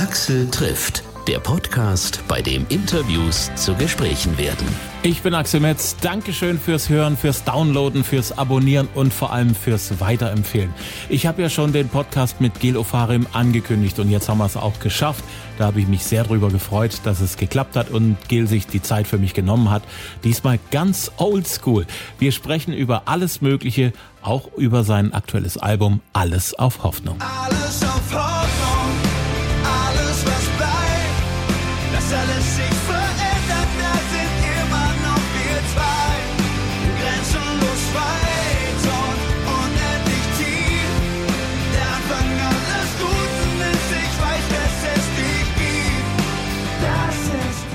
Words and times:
Axel 0.00 0.50
trifft, 0.50 1.02
der 1.28 1.40
Podcast, 1.40 2.24
bei 2.26 2.40
dem 2.40 2.64
Interviews 2.70 3.50
zu 3.54 3.74
Gesprächen 3.74 4.38
werden. 4.38 4.66
Ich 5.02 5.20
bin 5.20 5.34
Axel 5.34 5.60
Metz. 5.60 5.94
Dankeschön 6.00 6.58
fürs 6.58 6.88
Hören, 6.88 7.18
fürs 7.18 7.44
Downloaden, 7.44 8.02
fürs 8.02 8.38
Abonnieren 8.38 8.88
und 8.94 9.12
vor 9.12 9.30
allem 9.30 9.54
fürs 9.54 10.00
Weiterempfehlen. 10.00 10.72
Ich 11.10 11.26
habe 11.26 11.42
ja 11.42 11.50
schon 11.50 11.74
den 11.74 11.90
Podcast 11.90 12.40
mit 12.40 12.60
Gil 12.60 12.78
Ofarim 12.78 13.26
angekündigt 13.34 13.98
und 13.98 14.08
jetzt 14.08 14.30
haben 14.30 14.38
wir 14.38 14.46
es 14.46 14.56
auch 14.56 14.80
geschafft. 14.80 15.22
Da 15.58 15.66
habe 15.66 15.80
ich 15.80 15.86
mich 15.86 16.02
sehr 16.02 16.24
drüber 16.24 16.48
gefreut, 16.48 17.02
dass 17.04 17.20
es 17.20 17.36
geklappt 17.36 17.76
hat 17.76 17.90
und 17.90 18.16
Gil 18.28 18.46
sich 18.46 18.66
die 18.66 18.80
Zeit 18.80 19.06
für 19.06 19.18
mich 19.18 19.34
genommen 19.34 19.70
hat. 19.70 19.82
Diesmal 20.24 20.58
ganz 20.70 21.12
oldschool. 21.18 21.86
Wir 22.18 22.32
sprechen 22.32 22.72
über 22.72 23.02
alles 23.04 23.42
Mögliche, 23.42 23.92
auch 24.22 24.48
über 24.56 24.82
sein 24.82 25.12
aktuelles 25.12 25.58
Album 25.58 26.00
Alles 26.14 26.54
auf 26.54 26.84
Hoffnung. 26.84 27.18
Alles 27.20 27.82
auf 27.82 27.89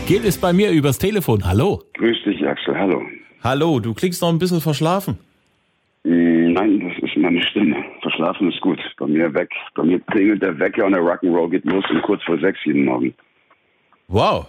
es 0.06 0.12
Gil 0.12 0.24
ist 0.26 0.40
bei 0.42 0.54
mir 0.54 0.72
übers 0.72 0.98
Telefon. 0.98 1.46
Hallo. 1.46 1.82
Grüß 1.96 2.18
dich, 2.26 2.46
Axel. 2.48 2.78
Hallo. 2.78 3.02
Hallo, 3.44 3.80
du 3.80 3.94
klingst 3.94 4.22
noch 4.22 4.30
ein 4.30 4.40
bisschen 4.40 4.62
verschlafen. 4.62 5.18
Hm, 6.04 6.54
Nein, 6.54 6.80
das 6.80 7.10
ist 7.10 7.18
meine 7.18 7.42
Stimme. 7.44 7.76
Verschlafen 8.02 8.52
ist 8.52 8.62
gut. 8.62 8.80
Bei 8.98 9.08
mir 9.08 9.34
weg. 9.34 9.50
Bei 9.76 9.84
mir 9.84 10.00
klingelt 10.00 10.42
der 10.42 10.58
Wecker 10.60 10.86
und 10.86 10.94
der 10.94 11.02
Rock'n'Roll 11.02 11.50
geht 11.50 11.66
los 11.66 11.84
um 11.90 12.02
kurz 12.04 12.24
vor 12.24 12.38
sechs 12.40 12.60
jeden 12.66 12.86
Morgen. 12.86 13.14
Wow. 14.08 14.48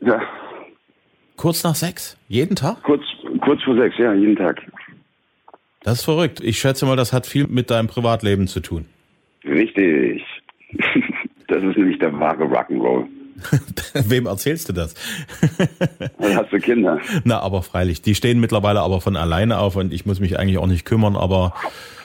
Ja, 0.00 0.20
Kurz 1.36 1.64
nach 1.64 1.74
sechs? 1.74 2.16
Jeden 2.28 2.54
Tag? 2.54 2.80
kurz, 2.84 3.02
kurz 3.40 3.60
vor 3.64 3.74
sechs, 3.76 3.98
ja, 3.98 4.14
jeden 4.14 4.36
Tag. 4.36 4.62
Das 5.82 5.94
ist 5.98 6.04
verrückt. 6.04 6.40
Ich 6.40 6.58
schätze 6.60 6.86
mal, 6.86 6.94
das 6.96 7.12
hat 7.12 7.26
viel 7.26 7.48
mit 7.48 7.70
deinem 7.70 7.88
Privatleben 7.88 8.46
zu 8.46 8.60
tun. 8.60 8.86
Richtig. 9.44 10.22
Das 11.46 11.62
ist 11.62 11.76
nämlich 11.76 11.98
der 11.98 12.18
wahre 12.18 12.44
Rock'n'Roll. 12.44 13.04
Wem 13.94 14.26
erzählst 14.26 14.68
du 14.68 14.72
das? 14.72 14.94
Da 16.18 16.36
hast 16.36 16.52
du 16.52 16.58
Kinder. 16.58 17.00
Na, 17.24 17.40
aber 17.40 17.62
freilich. 17.62 18.00
Die 18.02 18.14
stehen 18.14 18.40
mittlerweile 18.40 18.80
aber 18.80 19.00
von 19.00 19.16
alleine 19.16 19.58
auf 19.58 19.76
und 19.76 19.92
ich 19.92 20.06
muss 20.06 20.20
mich 20.20 20.38
eigentlich 20.38 20.58
auch 20.58 20.66
nicht 20.66 20.84
kümmern. 20.84 21.16
Aber 21.16 21.54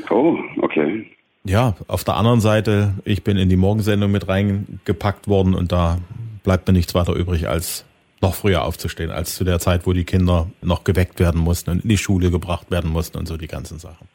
Oh, 0.10 0.38
okay. 0.62 1.06
ja, 1.46 1.76
auf 1.88 2.04
der 2.04 2.16
anderen 2.16 2.42
Seite, 2.42 2.94
ich 3.06 3.24
bin 3.24 3.38
in 3.38 3.50
die 3.50 3.56
Morgensendung 3.56 4.12
mit 4.12 4.28
reingepackt 4.28 5.28
worden 5.28 5.54
und 5.56 5.72
da 5.72 6.00
bleibt 6.44 6.68
mir 6.68 6.74
nichts 6.74 6.94
weiter 6.96 7.14
übrig, 7.14 7.48
als 7.48 7.86
noch 8.22 8.36
früher 8.36 8.66
aufzustehen, 8.66 9.12
als 9.12 9.36
zu 9.36 9.44
der 9.46 9.60
Zeit, 9.60 9.88
wo 9.88 9.94
die 9.94 10.04
Kinder 10.04 10.48
noch 10.62 10.84
geweckt 10.84 11.20
werden 11.20 11.40
mussten 11.42 11.70
und 11.70 11.84
in 11.84 11.90
die 11.90 11.98
Schule 11.98 12.32
gebracht 12.32 12.70
werden 12.72 12.92
mussten 12.92 13.18
und 13.18 13.28
so 13.28 13.38
die 13.38 13.48
ganzen 13.48 13.80
Sachen. 13.80 14.08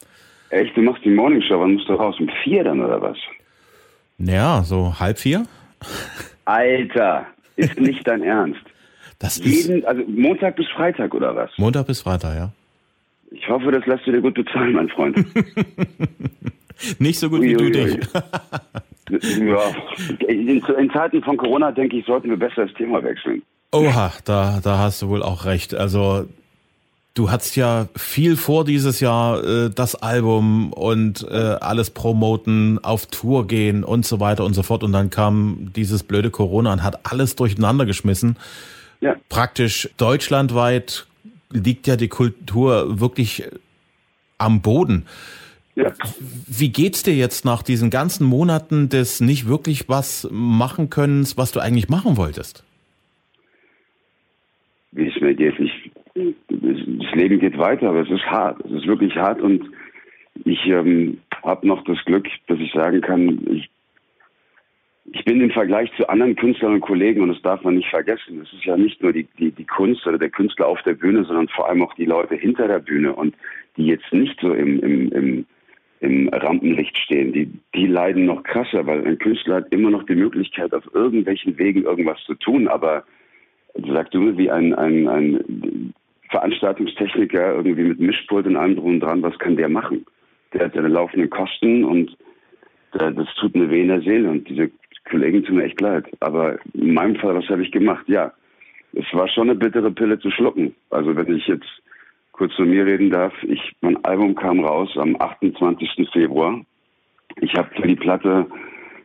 Echt, 0.50 0.76
du 0.76 0.82
machst 0.82 1.04
die 1.04 1.10
Morningshow, 1.10 1.58
wann 1.60 1.74
musst 1.74 1.88
du 1.88 1.94
raus? 1.94 2.14
Um 2.20 2.28
vier 2.42 2.64
dann 2.64 2.80
oder 2.84 3.00
was? 3.00 3.16
Naja, 4.18 4.62
so 4.62 4.98
halb 5.00 5.18
vier? 5.18 5.46
Alter, 6.44 7.26
ist 7.56 7.78
nicht 7.80 8.06
dein 8.06 8.22
Ernst. 8.22 8.60
Das 9.18 9.38
ist 9.38 9.68
Jeden, 9.68 9.84
also 9.84 10.02
Montag 10.06 10.56
bis 10.56 10.68
Freitag 10.68 11.14
oder 11.14 11.34
was? 11.34 11.50
Montag 11.56 11.86
bis 11.86 12.00
Freitag, 12.00 12.36
ja. 12.36 12.52
Ich 13.30 13.48
hoffe, 13.48 13.70
das 13.70 13.84
lässt 13.86 14.06
du 14.06 14.12
dir 14.12 14.20
gut 14.20 14.34
bezahlen, 14.34 14.72
mein 14.72 14.88
Freund. 14.88 15.16
Nicht 16.98 17.18
so 17.18 17.30
gut 17.30 17.42
wie 17.42 17.54
du 17.54 17.70
dich. 17.70 17.98
Ja, 19.10 19.70
in, 20.28 20.48
in 20.48 20.90
Zeiten 20.90 21.22
von 21.22 21.36
Corona, 21.36 21.70
denke 21.72 21.98
ich, 21.98 22.06
sollten 22.06 22.30
wir 22.30 22.38
besser 22.38 22.64
das 22.64 22.74
Thema 22.74 23.02
wechseln. 23.04 23.42
Oha, 23.70 24.10
da, 24.24 24.60
da 24.64 24.78
hast 24.78 25.02
du 25.02 25.08
wohl 25.08 25.22
auch 25.22 25.44
recht. 25.44 25.74
Also 25.74 26.26
du 27.14 27.30
hattest 27.30 27.56
ja 27.56 27.88
viel 27.96 28.36
vor 28.36 28.64
dieses 28.64 29.00
Jahr, 29.00 29.42
äh, 29.42 29.70
das 29.70 29.94
Album 29.94 30.72
und 30.72 31.26
äh, 31.30 31.34
alles 31.34 31.90
promoten, 31.90 32.78
auf 32.82 33.06
Tour 33.06 33.46
gehen 33.46 33.84
und 33.84 34.04
so 34.04 34.20
weiter 34.20 34.44
und 34.44 34.54
so 34.54 34.62
fort. 34.62 34.82
Und 34.82 34.92
dann 34.92 35.10
kam 35.10 35.70
dieses 35.74 36.02
blöde 36.02 36.30
Corona 36.30 36.72
und 36.72 36.82
hat 36.82 37.10
alles 37.10 37.36
durcheinander 37.36 37.86
geschmissen. 37.86 38.36
Ja, 39.00 39.16
Praktisch 39.28 39.88
deutschlandweit 39.96 41.06
liegt 41.50 41.86
ja 41.86 41.96
die 41.96 42.08
Kultur 42.08 43.00
wirklich 43.00 43.44
am 44.38 44.60
Boden. 44.60 45.06
ja. 45.76 45.92
Wie 46.46 46.70
geht's 46.70 47.04
dir 47.04 47.14
jetzt 47.14 47.44
nach 47.44 47.62
diesen 47.62 47.90
ganzen 47.90 48.26
Monaten 48.26 48.88
des 48.88 49.20
nicht 49.20 49.46
wirklich 49.46 49.88
was 49.88 50.28
machen 50.32 50.90
Könnens, 50.90 51.36
was 51.36 51.52
du 51.52 51.60
eigentlich 51.60 51.88
machen 51.88 52.16
wolltest? 52.16 52.64
Wie 54.90 55.08
es 55.08 55.20
mir 55.20 55.34
geht, 55.34 55.58
ich, 55.58 55.72
Leben 57.14 57.38
geht 57.38 57.58
weiter, 57.58 57.88
aber 57.88 58.02
es 58.02 58.10
ist 58.10 58.26
hart. 58.26 58.60
Es 58.64 58.72
ist 58.72 58.86
wirklich 58.86 59.16
hart 59.16 59.40
und 59.40 59.70
ich 60.44 60.66
ähm, 60.66 61.18
habe 61.42 61.66
noch 61.66 61.84
das 61.84 62.02
Glück, 62.04 62.26
dass 62.48 62.58
ich 62.58 62.72
sagen 62.72 63.00
kann, 63.00 63.46
ich, 63.50 63.70
ich 65.12 65.24
bin 65.24 65.40
im 65.40 65.50
Vergleich 65.50 65.90
zu 65.96 66.08
anderen 66.08 66.34
Künstlern 66.34 66.74
und 66.74 66.80
Kollegen, 66.80 67.22
und 67.22 67.28
das 67.28 67.42
darf 67.42 67.62
man 67.62 67.76
nicht 67.76 67.88
vergessen, 67.88 68.40
es 68.42 68.52
ist 68.52 68.64
ja 68.64 68.76
nicht 68.76 69.02
nur 69.02 69.12
die, 69.12 69.28
die, 69.38 69.52
die 69.52 69.66
Kunst 69.66 70.06
oder 70.06 70.18
der 70.18 70.30
Künstler 70.30 70.66
auf 70.66 70.82
der 70.82 70.94
Bühne, 70.94 71.24
sondern 71.24 71.48
vor 71.48 71.68
allem 71.68 71.82
auch 71.82 71.94
die 71.94 72.06
Leute 72.06 72.34
hinter 72.34 72.66
der 72.66 72.80
Bühne 72.80 73.14
und 73.14 73.34
die 73.76 73.86
jetzt 73.86 74.12
nicht 74.12 74.38
so 74.40 74.52
im, 74.52 74.80
im, 74.80 75.12
im, 75.12 75.46
im 76.00 76.28
Rampenlicht 76.28 76.96
stehen. 76.98 77.32
Die, 77.32 77.50
die 77.74 77.86
leiden 77.86 78.26
noch 78.26 78.42
krasser, 78.42 78.86
weil 78.86 79.06
ein 79.06 79.18
Künstler 79.18 79.56
hat 79.56 79.72
immer 79.72 79.90
noch 79.90 80.04
die 80.04 80.14
Möglichkeit, 80.14 80.72
auf 80.72 80.88
irgendwelchen 80.94 81.58
Wegen 81.58 81.84
irgendwas 81.84 82.22
zu 82.24 82.34
tun, 82.34 82.68
aber 82.68 83.04
sag 83.74 84.10
du 84.10 84.20
mir, 84.20 84.38
wie 84.38 84.50
ein, 84.50 84.74
ein, 84.74 85.08
ein 85.08 85.94
Veranstaltungstechniker 86.30 87.54
irgendwie 87.54 87.84
mit 87.84 88.00
Mischpult 88.00 88.46
und 88.46 88.56
allem 88.56 88.76
drum 88.76 88.94
und 88.94 89.00
dran, 89.00 89.22
was 89.22 89.38
kann 89.38 89.56
der 89.56 89.68
machen? 89.68 90.04
Der 90.52 90.66
hat 90.66 90.74
seine 90.74 90.88
laufenden 90.88 91.30
Kosten 91.30 91.84
und 91.84 92.16
das 92.92 93.28
tut 93.40 93.56
mir 93.56 93.70
weh 93.70 93.82
in 93.82 93.88
der 93.88 94.02
Seele 94.02 94.30
und 94.30 94.48
diese 94.48 94.70
Kollegen 95.10 95.44
tun 95.44 95.56
mir 95.56 95.64
echt 95.64 95.80
leid. 95.80 96.06
Aber 96.20 96.58
in 96.72 96.94
meinem 96.94 97.16
Fall, 97.16 97.34
was 97.34 97.48
habe 97.48 97.62
ich 97.62 97.72
gemacht? 97.72 98.04
Ja, 98.08 98.32
es 98.92 99.06
war 99.12 99.28
schon 99.28 99.50
eine 99.50 99.58
bittere 99.58 99.90
Pille 99.90 100.18
zu 100.18 100.30
schlucken. 100.30 100.74
Also 100.90 101.14
wenn 101.16 101.36
ich 101.36 101.46
jetzt 101.46 101.66
kurz 102.32 102.54
zu 102.54 102.62
mir 102.62 102.86
reden 102.86 103.10
darf, 103.10 103.32
ich, 103.42 103.74
mein 103.80 104.02
Album 104.04 104.34
kam 104.34 104.60
raus 104.60 104.96
am 104.96 105.16
28. 105.20 106.08
Februar. 106.12 106.60
Ich 107.40 107.54
habe 107.54 107.68
für 107.74 107.86
die 107.86 107.96
Platte 107.96 108.46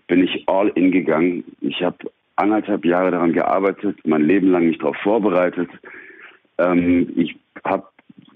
bin 0.07 0.23
ich 0.23 0.47
all 0.47 0.69
in 0.69 0.91
gegangen. 0.91 1.43
Ich 1.61 1.81
habe 1.81 1.97
anderthalb 2.35 2.85
Jahre 2.85 3.11
daran 3.11 3.33
gearbeitet, 3.33 3.97
mein 4.05 4.23
Leben 4.23 4.51
lang 4.51 4.67
mich 4.67 4.77
darauf 4.77 4.97
vorbereitet. 4.97 5.69
Ähm, 6.59 7.11
ich 7.15 7.35
habe 7.63 7.87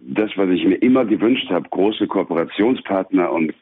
das, 0.05 0.31
was 0.35 0.49
ich 0.49 0.65
mir 0.65 0.75
immer 0.75 1.05
gewünscht 1.05 1.49
habe, 1.49 1.69
große 1.69 2.07
Kooperationspartner 2.07 3.31
und, 3.31 3.53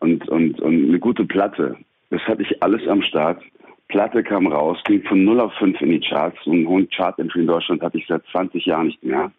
und, 0.00 0.28
und, 0.28 0.60
und 0.60 0.88
eine 0.88 0.98
gute 0.98 1.24
Platte. 1.24 1.76
Das 2.10 2.22
hatte 2.22 2.42
ich 2.42 2.62
alles 2.62 2.86
am 2.88 3.02
Start. 3.02 3.42
Platte 3.88 4.22
kam 4.22 4.46
raus, 4.46 4.78
ging 4.84 5.02
von 5.04 5.24
0 5.24 5.40
auf 5.40 5.52
5 5.54 5.80
in 5.80 5.90
die 5.90 6.00
Charts. 6.00 6.38
So 6.44 6.52
einen 6.52 6.66
hohen 6.66 6.88
Chart-Entry 6.90 7.40
in 7.40 7.46
Deutschland 7.46 7.82
hatte 7.82 7.98
ich 7.98 8.06
seit 8.06 8.24
20 8.32 8.66
Jahren 8.66 8.86
nicht 8.86 9.02
mehr. 9.04 9.30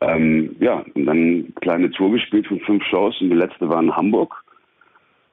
Ähm, 0.00 0.56
ja, 0.60 0.84
und 0.94 1.06
dann 1.06 1.16
eine 1.16 1.44
kleine 1.60 1.90
Tour 1.90 2.12
gespielt 2.12 2.46
von 2.46 2.60
fünf 2.60 2.84
Shows 2.84 3.20
und 3.20 3.30
die 3.30 3.36
letzte 3.36 3.68
war 3.68 3.82
in 3.82 3.94
Hamburg. 3.94 4.44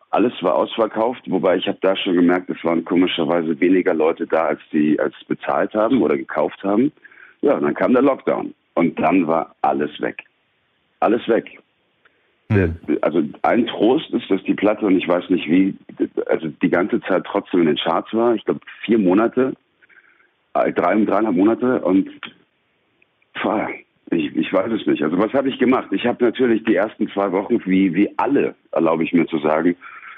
Alles 0.10 0.34
war 0.42 0.56
ausverkauft, 0.56 1.24
wobei 1.28 1.58
ich 1.58 1.68
habe 1.68 1.78
da 1.82 1.96
schon 1.96 2.16
gemerkt, 2.16 2.50
es 2.50 2.64
waren 2.64 2.86
komischerweise 2.86 3.60
weniger 3.60 3.94
Leute 3.94 4.26
da, 4.26 4.46
als 4.46 4.62
die 4.72 5.00
als 5.00 5.14
bezahlt 5.28 5.74
haben 5.74 6.02
oder 6.02 6.18
gekauft 6.18 6.64
haben. 6.64 6.92
Ja, 7.42 7.56
und 7.56 7.64
dann 7.64 7.74
kam 7.74 7.94
der 7.94 8.02
Lockdown 8.02 8.54
und 8.76 9.00
dann 9.00 9.28
war 9.28 9.56
alles 9.62 10.00
weg. 10.02 10.24
Alles 11.00 11.28
weg. 11.28 11.60
Der, 12.50 12.70
also 13.02 13.24
ein 13.42 13.66
Trost 13.68 14.12
ist, 14.12 14.30
dass 14.30 14.44
die 14.44 14.54
Platte, 14.54 14.86
und 14.86 14.98
ich 14.98 15.08
weiß 15.08 15.30
nicht 15.30 15.50
wie, 15.50 15.76
also 16.28 16.48
die 16.48 16.70
ganze 16.70 17.02
Zeit 17.02 17.24
trotzdem 17.26 17.62
in 17.62 17.68
den 17.68 17.78
Charts 17.78 18.14
war. 18.14 18.36
Ich 18.36 18.46
glaube 18.46 18.60
vier 18.84 19.00
Monate, 19.00 19.54
äh, 20.54 20.72
drei, 20.72 20.96
dreieinhalb 21.04 21.36
Monate 21.36 21.82
und 21.82 22.10
pah, 23.34 23.68
ich, 24.12 24.36
ich 24.36 24.54
weiß 24.54 24.72
es 24.72 24.86
nicht. 24.86 25.04
Also 25.04 25.18
was 25.18 25.34
habe 25.34 25.50
ich 25.50 25.58
gemacht? 25.58 25.88
Ich 25.92 26.06
habe 26.06 26.24
natürlich 26.24 26.64
die 26.66 26.76
ersten 26.76 27.10
zwei 27.10 27.32
Wochen, 27.32 27.60
wie, 27.66 27.94
wie 27.96 28.10
alle, 28.18 28.54
erlaube 28.72 29.04
ich 29.04 29.14
mir 29.14 29.26
zu 29.26 29.40
sagen, 29.40 29.76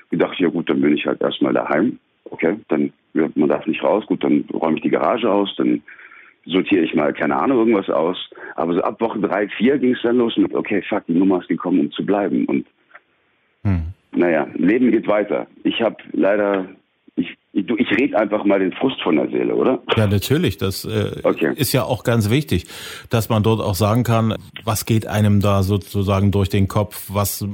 gedacht, 0.10 0.38
ja 0.40 0.50
gut, 0.50 0.70
dann 0.70 0.82
bin 0.82 0.96
ich 0.96 1.06
halt 1.06 1.22
erstmal 1.22 1.54
daheim. 1.54 1.98
Okay, 2.26 2.58
dann, 2.68 2.92
man 3.14 3.50
darf 3.50 3.66
nicht 3.66 3.84
raus, 3.84 4.06
gut, 4.06 4.22
dann 4.24 4.44
räume 4.54 4.76
ich 4.78 4.84
die 4.84 4.90
Garage 4.90 5.32
aus, 5.32 5.54
dann 5.56 5.82
sortiere 6.48 6.84
ich 6.84 6.94
mal, 6.96 7.14
keine 7.14 7.36
Ahnung, 7.36 7.60
irgendwas 7.60 7.90
aus. 7.90 8.18
Aber 8.56 8.74
so 8.74 8.82
ab 8.82 9.00
Woche 9.02 9.20
drei, 9.20 9.48
vier 9.50 9.78
ging 9.78 9.94
es 9.94 10.02
dann 10.02 10.18
los 10.18 10.36
mit, 10.38 10.54
okay, 10.56 10.82
fuck, 10.88 11.06
die 11.08 11.14
Nummer 11.14 11.42
ist 11.42 11.48
gekommen, 11.48 11.80
um 11.82 11.92
zu 11.92 12.06
bleiben. 12.06 12.46
Und 12.46 12.66
naja, 14.14 14.48
Leben 14.56 14.92
geht 14.92 15.08
weiter. 15.08 15.46
Ich 15.64 15.82
habe 15.82 15.98
leider, 16.14 16.66
ich, 17.18 17.38
ich, 17.52 17.66
du, 17.66 17.76
ich 17.76 17.92
rede 17.92 18.18
einfach 18.18 18.46
mal 18.46 18.60
den 18.60 18.72
Frust 18.72 19.02
von 19.02 19.18
der 19.18 19.28
Seele, 19.30 19.54
oder? 19.54 19.82
Ja, 19.96 20.08
natürlich. 20.08 20.58
Das 20.58 20.86
äh, 20.86 21.20
Okay. 21.24 21.52
ist 21.56 21.74
ja 21.74 21.84
auch 21.84 22.04
ganz 22.04 22.30
wichtig, 22.30 22.66
dass 23.10 23.30
man 23.30 23.44
dort 23.44 23.60
auch 23.62 23.76
sagen 23.76 24.04
kann, 24.04 24.36
was 24.64 24.86
geht 24.86 25.06
einem 25.06 25.42
da 25.42 25.64
sozusagen 25.64 26.32
durch 26.32 26.50
den 26.50 26.68
Kopf, 26.68 27.10
was 27.12 27.46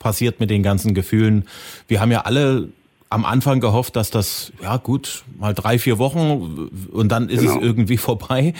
passiert 0.00 0.40
mit 0.40 0.50
den 0.50 0.64
ganzen 0.64 0.94
Gefühlen. 0.94 1.44
Wir 1.86 2.00
haben 2.00 2.10
ja 2.10 2.22
alle 2.22 2.68
am 3.12 3.24
Anfang 3.26 3.60
gehofft, 3.60 3.96
dass 3.96 4.10
das, 4.10 4.52
ja 4.62 4.78
gut, 4.78 5.24
mal 5.38 5.52
drei, 5.52 5.78
vier 5.78 5.98
Wochen 5.98 6.70
und 6.90 7.12
dann 7.12 7.28
ist 7.28 7.40
genau. 7.40 7.56
es 7.56 7.62
irgendwie 7.62 7.98
vorbei. 7.98 8.54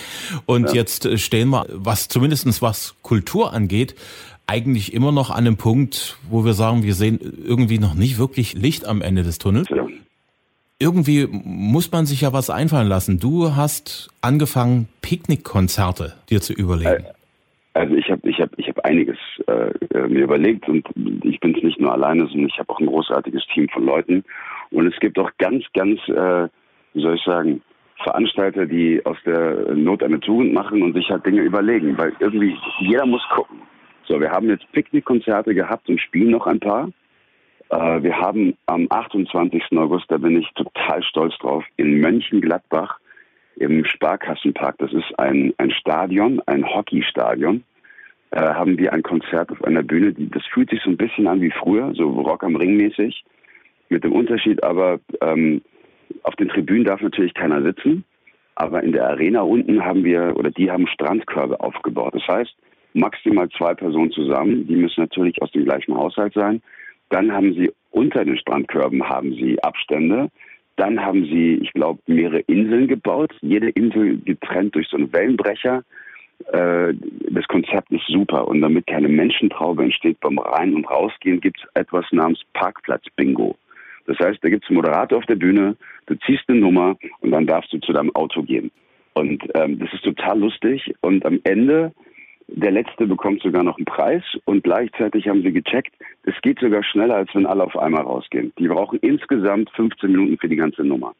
Und 0.46 0.68
ja. 0.68 0.74
jetzt 0.74 1.06
äh, 1.06 1.18
stehen 1.18 1.48
wir, 1.48 1.66
was 1.70 2.08
zumindestens 2.08 2.60
was 2.60 2.94
Kultur 3.02 3.52
angeht, 3.52 3.94
eigentlich 4.46 4.92
immer 4.92 5.12
noch 5.12 5.30
an 5.30 5.38
einem 5.38 5.56
Punkt, 5.56 6.18
wo 6.28 6.44
wir 6.44 6.52
sagen, 6.52 6.82
wir 6.82 6.94
sehen 6.94 7.18
irgendwie 7.44 7.78
noch 7.78 7.94
nicht 7.94 8.18
wirklich 8.18 8.52
Licht 8.54 8.84
am 8.84 9.00
Ende 9.00 9.22
des 9.22 9.38
Tunnels. 9.38 9.68
Ja. 9.70 9.86
Irgendwie 10.78 11.26
muss 11.30 11.90
man 11.92 12.06
sich 12.06 12.22
ja 12.22 12.32
was 12.32 12.50
einfallen 12.50 12.88
lassen. 12.88 13.20
Du 13.20 13.54
hast 13.54 14.10
angefangen, 14.20 14.88
Picknickkonzerte 15.00 16.14
dir 16.28 16.42
zu 16.42 16.52
überlegen. 16.52 17.04
Also 17.74 17.94
ich 17.94 18.10
habe 18.10 18.28
ich 18.28 18.40
hab, 18.40 18.50
ich 18.58 18.68
hab 18.68 18.84
einiges 18.84 19.16
äh, 19.46 19.70
äh, 19.94 20.06
mir 20.06 20.24
überlegt 20.24 20.68
und 20.68 20.86
ich 21.24 21.40
bin 21.40 21.56
es 21.56 21.62
nicht 21.62 21.80
nur 21.80 21.92
alleine, 21.92 22.26
sondern 22.26 22.48
ich 22.48 22.58
habe 22.58 22.68
auch 22.70 22.80
ein 22.80 22.86
großartiges 22.86 23.46
Team 23.54 23.68
von 23.70 23.86
Leuten. 23.86 24.24
Und 24.70 24.86
es 24.86 24.98
gibt 25.00 25.18
auch 25.18 25.30
ganz, 25.38 25.64
ganz, 25.72 25.98
äh, 26.08 26.48
wie 26.92 27.02
soll 27.02 27.16
ich 27.16 27.24
sagen, 27.24 27.62
Veranstalter, 28.02 28.66
die 28.66 29.04
aus 29.06 29.16
der 29.24 29.74
Not 29.74 30.02
eine 30.02 30.20
Tugend 30.20 30.52
machen 30.52 30.82
und 30.82 30.94
sich 30.94 31.08
halt 31.08 31.24
Dinge 31.24 31.42
überlegen, 31.42 31.96
weil 31.96 32.12
irgendwie 32.20 32.56
jeder 32.80 33.06
muss 33.06 33.22
gucken. 33.30 33.62
So, 34.06 34.20
wir 34.20 34.30
haben 34.30 34.48
jetzt 34.48 34.70
Picknickkonzerte 34.72 35.54
gehabt 35.54 35.88
und 35.88 36.00
spielen 36.00 36.30
noch 36.30 36.46
ein 36.46 36.60
paar. 36.60 36.90
Äh, 37.70 38.02
wir 38.02 38.18
haben 38.18 38.54
am 38.66 38.86
28. 38.90 39.62
August, 39.78 40.06
da 40.08 40.18
bin 40.18 40.38
ich 40.38 40.48
total 40.54 41.02
stolz 41.02 41.36
drauf, 41.38 41.64
in 41.76 42.00
Mönchengladbach 42.00 42.98
im 43.56 43.84
Sparkassenpark, 43.84 44.78
das 44.78 44.92
ist 44.92 45.18
ein, 45.18 45.52
ein 45.58 45.70
Stadion, 45.70 46.40
ein 46.46 46.64
Hockeystadion, 46.64 47.64
äh, 48.30 48.40
haben 48.40 48.78
wir 48.78 48.92
ein 48.92 49.02
Konzert 49.02 49.50
auf 49.50 49.62
einer 49.64 49.82
Bühne, 49.82 50.12
die, 50.12 50.30
das 50.30 50.44
fühlt 50.46 50.70
sich 50.70 50.80
so 50.82 50.90
ein 50.90 50.96
bisschen 50.96 51.26
an 51.26 51.40
wie 51.40 51.50
früher, 51.50 51.92
so 51.94 52.08
Rock 52.08 52.44
am 52.44 52.56
Ring 52.56 52.76
mäßig, 52.76 53.24
mit 53.88 54.04
dem 54.04 54.12
Unterschied 54.12 54.62
aber, 54.64 55.00
ähm, 55.20 55.62
auf 56.22 56.34
den 56.36 56.48
Tribünen 56.48 56.84
darf 56.84 57.00
natürlich 57.00 57.34
keiner 57.34 57.62
sitzen, 57.62 58.04
aber 58.54 58.82
in 58.82 58.92
der 58.92 59.08
Arena 59.08 59.42
unten 59.42 59.84
haben 59.84 60.04
wir, 60.04 60.34
oder 60.36 60.50
die 60.50 60.70
haben 60.70 60.86
Strandkörbe 60.86 61.60
aufgebaut. 61.60 62.14
Das 62.14 62.26
heißt, 62.28 62.54
maximal 62.94 63.48
zwei 63.50 63.74
Personen 63.74 64.10
zusammen, 64.10 64.66
die 64.66 64.76
müssen 64.76 65.00
natürlich 65.00 65.40
aus 65.40 65.50
dem 65.52 65.64
gleichen 65.64 65.94
Haushalt 65.94 66.34
sein. 66.34 66.62
Dann 67.08 67.32
haben 67.32 67.54
sie 67.54 67.72
unter 67.90 68.24
den 68.24 68.38
Strandkörben 68.38 69.08
haben 69.08 69.32
sie 69.34 69.62
Abstände. 69.62 70.30
Dann 70.76 71.00
haben 71.00 71.24
sie, 71.24 71.58
ich 71.62 71.72
glaube, 71.72 72.00
mehrere 72.06 72.40
Inseln 72.40 72.88
gebaut, 72.88 73.32
jede 73.40 73.70
Insel 73.70 74.18
getrennt 74.18 74.74
durch 74.74 74.88
so 74.88 74.96
einen 74.96 75.12
Wellenbrecher. 75.12 75.82
Äh, 76.52 76.94
das 77.30 77.46
Konzept 77.48 77.90
ist 77.90 78.06
super 78.08 78.48
und 78.48 78.60
damit 78.60 78.86
keine 78.86 79.08
Menschentraube 79.08 79.84
entsteht 79.84 80.18
beim 80.20 80.38
Rein- 80.38 80.74
und 80.74 80.88
Rausgehen, 80.90 81.40
gibt 81.40 81.58
es 81.60 81.68
etwas 81.74 82.06
namens 82.10 82.40
Parkplatz-Bingo. 82.54 83.56
Das 84.06 84.18
heißt, 84.18 84.38
da 84.42 84.48
gibt 84.48 84.64
es 84.64 84.70
einen 84.70 84.76
Moderator 84.76 85.18
auf 85.18 85.26
der 85.26 85.36
Bühne, 85.36 85.76
du 86.06 86.14
ziehst 86.26 86.44
eine 86.48 86.58
Nummer 86.58 86.96
und 87.20 87.30
dann 87.30 87.46
darfst 87.46 87.72
du 87.72 87.78
zu 87.78 87.92
deinem 87.92 88.14
Auto 88.16 88.42
gehen. 88.42 88.70
Und 89.14 89.44
ähm, 89.54 89.78
das 89.78 89.92
ist 89.92 90.04
total 90.04 90.40
lustig 90.40 90.94
und 91.02 91.24
am 91.26 91.38
Ende 91.44 91.92
der 92.54 92.70
letzte 92.70 93.06
bekommt 93.06 93.42
sogar 93.42 93.62
noch 93.62 93.76
einen 93.76 93.86
Preis 93.86 94.22
und 94.44 94.64
gleichzeitig 94.64 95.28
haben 95.28 95.42
sie 95.42 95.52
gecheckt, 95.52 95.94
es 96.24 96.34
geht 96.42 96.60
sogar 96.60 96.82
schneller, 96.84 97.16
als 97.16 97.34
wenn 97.34 97.46
alle 97.46 97.64
auf 97.64 97.76
einmal 97.76 98.02
rausgehen. 98.02 98.52
Die 98.58 98.68
brauchen 98.68 98.98
insgesamt 99.00 99.70
15 99.70 100.10
Minuten 100.10 100.38
für 100.38 100.48
die 100.48 100.56
ganze 100.56 100.82
Nummer. 100.82 101.14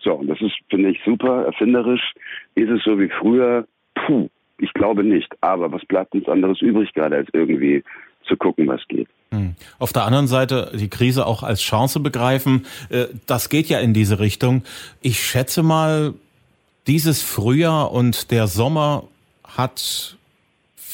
So, 0.00 0.14
und 0.14 0.26
das 0.26 0.40
ist, 0.40 0.54
finde 0.68 0.90
ich, 0.90 1.00
super 1.04 1.44
erfinderisch. 1.46 2.12
Ist 2.54 2.70
es 2.70 2.82
so 2.84 2.98
wie 2.98 3.08
früher? 3.08 3.66
Puh, 3.94 4.28
ich 4.58 4.72
glaube 4.74 5.04
nicht. 5.04 5.32
Aber 5.40 5.72
was 5.72 5.84
bleibt 5.86 6.14
uns 6.14 6.28
anderes 6.28 6.60
übrig 6.60 6.92
gerade, 6.92 7.16
als 7.16 7.28
irgendwie 7.32 7.82
zu 8.26 8.36
gucken, 8.36 8.66
was 8.66 8.80
geht. 8.88 9.08
Hm. 9.30 9.54
Auf 9.78 9.92
der 9.92 10.04
anderen 10.04 10.26
Seite 10.26 10.72
die 10.74 10.88
Krise 10.88 11.26
auch 11.26 11.42
als 11.42 11.60
Chance 11.60 12.00
begreifen. 12.00 12.66
Äh, 12.90 13.06
das 13.26 13.48
geht 13.48 13.68
ja 13.68 13.80
in 13.80 13.92
diese 13.92 14.18
Richtung. 14.18 14.62
Ich 15.02 15.20
schätze 15.20 15.62
mal, 15.62 16.14
dieses 16.86 17.22
Frühjahr 17.22 17.92
und 17.92 18.30
der 18.30 18.46
Sommer 18.46 19.04
hat 19.42 20.16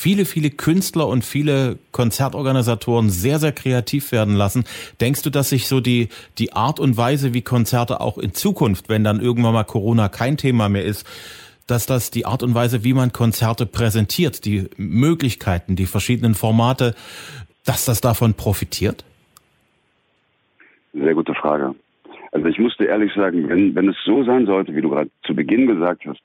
viele, 0.00 0.24
viele 0.24 0.48
Künstler 0.48 1.08
und 1.08 1.24
viele 1.24 1.78
Konzertorganisatoren 1.92 3.10
sehr, 3.10 3.38
sehr 3.38 3.52
kreativ 3.52 4.12
werden 4.12 4.34
lassen. 4.34 4.64
Denkst 4.98 5.22
du, 5.22 5.30
dass 5.30 5.50
sich 5.50 5.68
so 5.68 5.80
die, 5.80 6.08
die 6.38 6.54
Art 6.54 6.80
und 6.80 6.96
Weise, 6.96 7.34
wie 7.34 7.42
Konzerte 7.42 8.00
auch 8.00 8.16
in 8.16 8.32
Zukunft, 8.32 8.88
wenn 8.88 9.04
dann 9.04 9.20
irgendwann 9.20 9.52
mal 9.52 9.64
Corona 9.64 10.08
kein 10.08 10.38
Thema 10.38 10.70
mehr 10.70 10.84
ist, 10.84 11.06
dass 11.66 11.84
das 11.84 12.10
die 12.10 12.24
Art 12.24 12.42
und 12.42 12.54
Weise, 12.54 12.82
wie 12.82 12.94
man 12.94 13.12
Konzerte 13.12 13.66
präsentiert, 13.66 14.46
die 14.46 14.68
Möglichkeiten, 14.78 15.76
die 15.76 15.86
verschiedenen 15.86 16.34
Formate, 16.34 16.94
dass 17.66 17.84
das 17.84 18.00
davon 18.00 18.32
profitiert? 18.32 19.04
Sehr 20.94 21.14
gute 21.14 21.34
Frage. 21.34 21.74
Also 22.32 22.46
ich 22.46 22.58
musste 22.58 22.84
ehrlich 22.84 23.12
sagen, 23.14 23.50
wenn, 23.50 23.74
wenn 23.74 23.90
es 23.90 23.96
so 24.06 24.24
sein 24.24 24.46
sollte, 24.46 24.74
wie 24.74 24.80
du 24.80 24.88
gerade 24.88 25.10
zu 25.26 25.34
Beginn 25.34 25.66
gesagt 25.66 26.06
hast, 26.06 26.20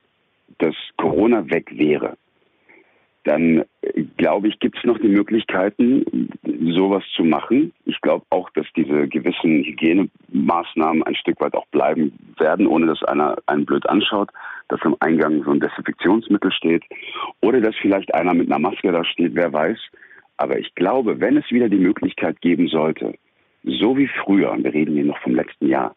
dass 0.60 0.76
Corona 0.96 1.50
weg 1.50 1.78
wäre, 1.78 2.16
dann 3.26 3.66
äh, 3.82 4.04
glaube 4.18 4.48
ich, 4.48 4.60
gibt 4.60 4.78
es 4.78 4.84
noch 4.86 4.98
die 5.00 5.10
Möglichkeiten, 5.10 6.30
sowas 6.74 7.04
zu 7.16 7.24
machen. 7.24 7.74
Ich 7.86 8.00
glaube 8.02 8.26
auch, 8.30 8.50
dass 8.52 8.66
diese 8.76 9.08
gewissen 9.08 9.64
Hygienemaßnahmen 9.64 11.04
ein 11.04 11.16
Stück 11.16 11.42
weit 11.42 11.54
auch 11.54 11.68
bleiben 11.68 12.14
werden, 12.38 12.68
ohne 12.68 12.88
dass 12.88 13.04
einer 13.04 13.36
einen 13.48 13.66
blöd 13.66 13.88
anschaut, 13.90 14.30
dass 14.70 14.82
am 14.84 14.96
Eingang 15.00 15.44
so 15.44 15.52
ein 15.52 15.60
Desinfektionsmittel 15.60 16.52
steht 16.52 16.84
oder 17.42 17.60
dass 17.60 17.76
vielleicht 17.82 18.14
einer 18.14 18.34
mit 18.34 18.52
einer 18.52 18.60
Maske 18.60 18.92
da 18.92 19.04
steht, 19.04 19.36
wer 19.36 19.52
weiß. 19.52 19.78
Aber 20.38 20.60
ich 20.60 20.74
glaube, 20.76 21.20
wenn 21.20 21.38
es 21.38 21.50
wieder 21.52 21.70
die 21.70 21.78
Möglichkeit 21.78 22.42
geben 22.42 22.68
sollte, 22.68 23.16
so 23.64 23.98
wie 23.98 24.10
früher, 24.24 24.52
und 24.52 24.64
wir 24.64 24.74
reden 24.74 24.96
hier 24.96 25.06
noch 25.06 25.20
vom 25.20 25.36
letzten 25.36 25.68
Jahr, 25.68 25.96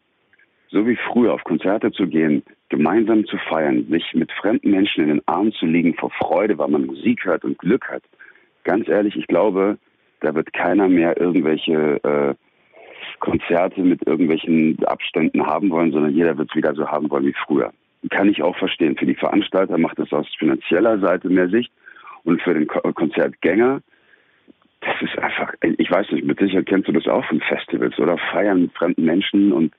so 0.71 0.87
wie 0.87 0.97
früher 0.97 1.33
auf 1.33 1.45
Konzerte 1.45 1.91
zu 1.93 2.07
gehen, 2.07 2.43
gemeinsam 2.69 3.25
zu 3.27 3.39
feiern, 3.39 3.87
sich 3.91 4.15
mit 4.15 4.31
fremden 4.33 4.71
Menschen 4.71 5.05
in 5.05 5.09
den 5.09 5.23
Armen 5.27 5.53
zu 5.53 5.67
liegen 5.67 5.95
vor 5.95 6.11
Freude, 6.11 6.59
weil 6.59 6.69
man 6.69 6.87
Musik 6.87 7.25
hört 7.25 7.45
und 7.45 7.59
Glück 7.59 7.89
hat. 7.89 8.03
Ganz 8.65 8.89
ehrlich, 8.89 9.17
ich 9.17 9.27
glaube, 9.27 9.79
da 10.21 10.35
wird 10.35 10.53
keiner 10.53 10.89
mehr 10.89 11.19
irgendwelche 11.19 12.03
äh, 12.03 12.35
Konzerte 13.21 13.81
mit 13.81 14.07
irgendwelchen 14.07 14.79
Abständen 14.85 15.47
haben 15.47 15.71
wollen, 15.71 15.93
sondern 15.93 16.15
jeder 16.15 16.37
wird 16.37 16.51
es 16.51 16.57
wieder 16.57 16.75
so 16.75 16.87
haben 16.87 17.11
wollen 17.11 17.27
wie 17.27 17.35
früher. 17.47 17.73
Kann 18.11 18.29
ich 18.29 18.43
auch 18.43 18.57
verstehen. 18.57 18.97
Für 18.97 19.07
die 19.07 19.15
Veranstalter 19.15 19.79
macht 19.79 19.99
es 19.99 20.13
aus 20.13 20.27
finanzieller 20.39 20.99
Seite 20.99 21.29
mehr 21.29 21.49
Sicht 21.49 21.73
und 22.25 22.43
für 22.43 22.55
den 22.55 22.67
Ko 22.67 22.81
Konzertgänger, 22.93 23.81
das 24.81 24.95
ist 25.03 25.19
einfach, 25.19 25.55
ich 25.63 25.91
weiß 25.91 26.13
nicht, 26.13 26.25
mit 26.25 26.39
Sicherheit 26.39 26.67
kennst 26.67 26.89
du 26.89 26.93
das 26.93 27.09
auch 27.09 27.25
von 27.25 27.41
Festivals 27.41 27.99
oder 27.99 28.17
feiern 28.31 28.63
mit 28.63 28.73
fremden 28.75 29.05
Menschen 29.05 29.53
und 29.53 29.73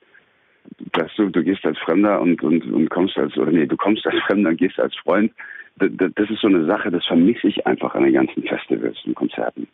dass 0.92 1.14
du, 1.16 1.28
du 1.28 1.42
gehst 1.42 1.64
als 1.64 1.78
Fremder 1.78 2.20
und, 2.20 2.42
und, 2.42 2.64
und 2.72 2.88
kommst 2.90 3.16
als, 3.16 3.36
oder 3.36 3.50
nee, 3.52 3.66
du 3.66 3.76
kommst 3.76 4.06
als 4.06 4.20
Fremder 4.26 4.50
und 4.50 4.56
gehst 4.56 4.78
als 4.78 4.94
Freund. 4.96 5.32
Das 5.76 6.30
ist 6.30 6.40
so 6.40 6.48
eine 6.48 6.66
Sache, 6.66 6.90
das 6.90 7.06
vermisse 7.06 7.48
ich 7.48 7.66
einfach 7.66 7.94
an 7.94 8.04
den 8.04 8.12
ganzen 8.12 8.42
Festivals 8.42 8.96
und 9.06 9.14
Konzerten. 9.14 9.66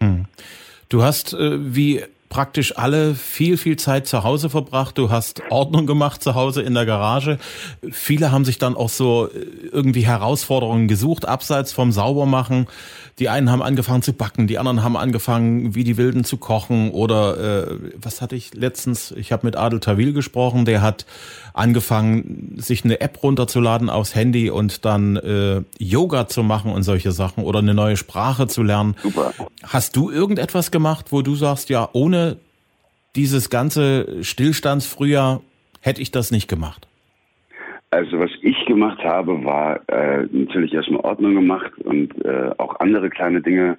Hm. 0.00 0.26
Du 0.88 1.02
hast, 1.02 1.32
äh, 1.32 1.74
wie 1.74 2.02
praktisch 2.34 2.76
alle 2.76 3.14
viel, 3.14 3.56
viel 3.56 3.76
Zeit 3.76 4.08
zu 4.08 4.24
Hause 4.24 4.50
verbracht. 4.50 4.98
Du 4.98 5.08
hast 5.08 5.40
Ordnung 5.50 5.86
gemacht 5.86 6.20
zu 6.20 6.34
Hause 6.34 6.62
in 6.62 6.74
der 6.74 6.84
Garage. 6.84 7.38
Viele 7.92 8.32
haben 8.32 8.44
sich 8.44 8.58
dann 8.58 8.74
auch 8.74 8.88
so 8.88 9.28
äh, 9.28 9.68
irgendwie 9.70 10.04
Herausforderungen 10.04 10.88
gesucht, 10.88 11.28
abseits 11.28 11.72
vom 11.72 11.92
Saubermachen. 11.92 12.66
Die 13.20 13.28
einen 13.28 13.52
haben 13.52 13.62
angefangen 13.62 14.02
zu 14.02 14.12
backen, 14.12 14.48
die 14.48 14.58
anderen 14.58 14.82
haben 14.82 14.96
angefangen, 14.96 15.76
wie 15.76 15.84
die 15.84 15.96
Wilden 15.96 16.24
zu 16.24 16.36
kochen. 16.36 16.90
Oder 16.90 17.68
äh, 17.68 17.76
was 17.94 18.20
hatte 18.20 18.34
ich 18.34 18.52
letztens? 18.52 19.12
Ich 19.12 19.30
habe 19.30 19.46
mit 19.46 19.54
Adel 19.54 19.78
Tawil 19.78 20.12
gesprochen, 20.12 20.64
der 20.64 20.82
hat 20.82 21.06
angefangen, 21.52 22.56
sich 22.56 22.84
eine 22.84 23.00
App 23.00 23.22
runterzuladen 23.22 23.88
aufs 23.88 24.16
Handy 24.16 24.50
und 24.50 24.84
dann 24.84 25.14
äh, 25.14 25.62
Yoga 25.78 26.26
zu 26.26 26.42
machen 26.42 26.72
und 26.72 26.82
solche 26.82 27.12
Sachen 27.12 27.44
oder 27.44 27.60
eine 27.60 27.74
neue 27.74 27.96
Sprache 27.96 28.48
zu 28.48 28.64
lernen. 28.64 28.96
Super. 29.00 29.32
Hast 29.62 29.94
du 29.94 30.10
irgendetwas 30.10 30.72
gemacht, 30.72 31.06
wo 31.10 31.22
du 31.22 31.36
sagst, 31.36 31.68
ja, 31.68 31.88
ohne 31.92 32.23
dieses 33.16 33.50
ganze 33.50 34.22
Stillstandsfrühjahr 34.22 35.40
hätte 35.80 36.02
ich 36.02 36.10
das 36.10 36.30
nicht 36.30 36.48
gemacht? 36.48 36.88
Also 37.90 38.18
was 38.18 38.30
ich 38.42 38.66
gemacht 38.66 38.98
habe, 39.04 39.44
war 39.44 39.80
äh, 39.88 40.26
natürlich 40.32 40.74
erstmal 40.74 41.00
Ordnung 41.02 41.34
gemacht 41.36 41.72
und 41.84 42.12
äh, 42.24 42.50
auch 42.58 42.80
andere 42.80 43.08
kleine 43.08 43.40
Dinge, 43.40 43.78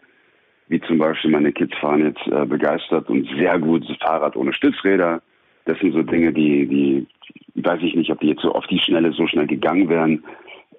wie 0.69 0.79
zum 0.81 0.97
Beispiel 0.97 1.31
meine 1.31 1.51
Kids 1.51 1.75
fahren 1.79 2.05
jetzt 2.05 2.25
äh, 2.27 2.45
begeistert 2.45 3.09
und 3.09 3.27
sehr 3.37 3.59
gut 3.59 3.85
Fahrrad 3.99 4.37
ohne 4.37 4.53
Stützräder. 4.53 5.21
Das 5.65 5.77
sind 5.79 5.93
so 5.93 6.01
Dinge, 6.01 6.31
die, 6.31 6.65
die 6.65 7.07
weiß 7.61 7.81
ich 7.81 7.95
nicht, 7.95 8.09
ob 8.11 8.19
die 8.21 8.29
jetzt 8.29 8.41
so 8.41 8.53
auf 8.53 8.65
die 8.67 8.79
Schnelle 8.79 9.11
so 9.11 9.27
schnell 9.27 9.47
gegangen 9.47 9.89
wären. 9.89 10.23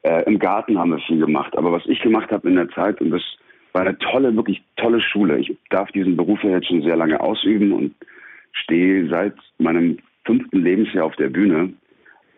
Äh, 0.02 0.22
Im 0.24 0.38
Garten 0.38 0.78
haben 0.78 0.92
wir 0.92 0.98
viel 1.00 1.18
gemacht. 1.18 1.56
Aber 1.58 1.72
was 1.72 1.84
ich 1.86 2.00
gemacht 2.00 2.30
habe 2.30 2.48
in 2.48 2.56
der 2.56 2.70
Zeit, 2.70 3.00
und 3.00 3.10
das 3.10 3.22
war 3.76 3.82
eine 3.82 3.98
tolle, 3.98 4.34
wirklich 4.34 4.62
tolle 4.76 5.02
Schule. 5.02 5.36
Ich 5.38 5.54
darf 5.68 5.92
diesen 5.92 6.16
Beruf 6.16 6.42
ja 6.42 6.52
jetzt 6.52 6.68
schon 6.68 6.80
sehr 6.80 6.96
lange 6.96 7.20
ausüben 7.20 7.72
und 7.72 7.94
stehe 8.52 9.06
seit 9.10 9.34
meinem 9.58 9.98
fünften 10.24 10.62
Lebensjahr 10.62 11.04
auf 11.04 11.16
der 11.16 11.28
Bühne. 11.28 11.74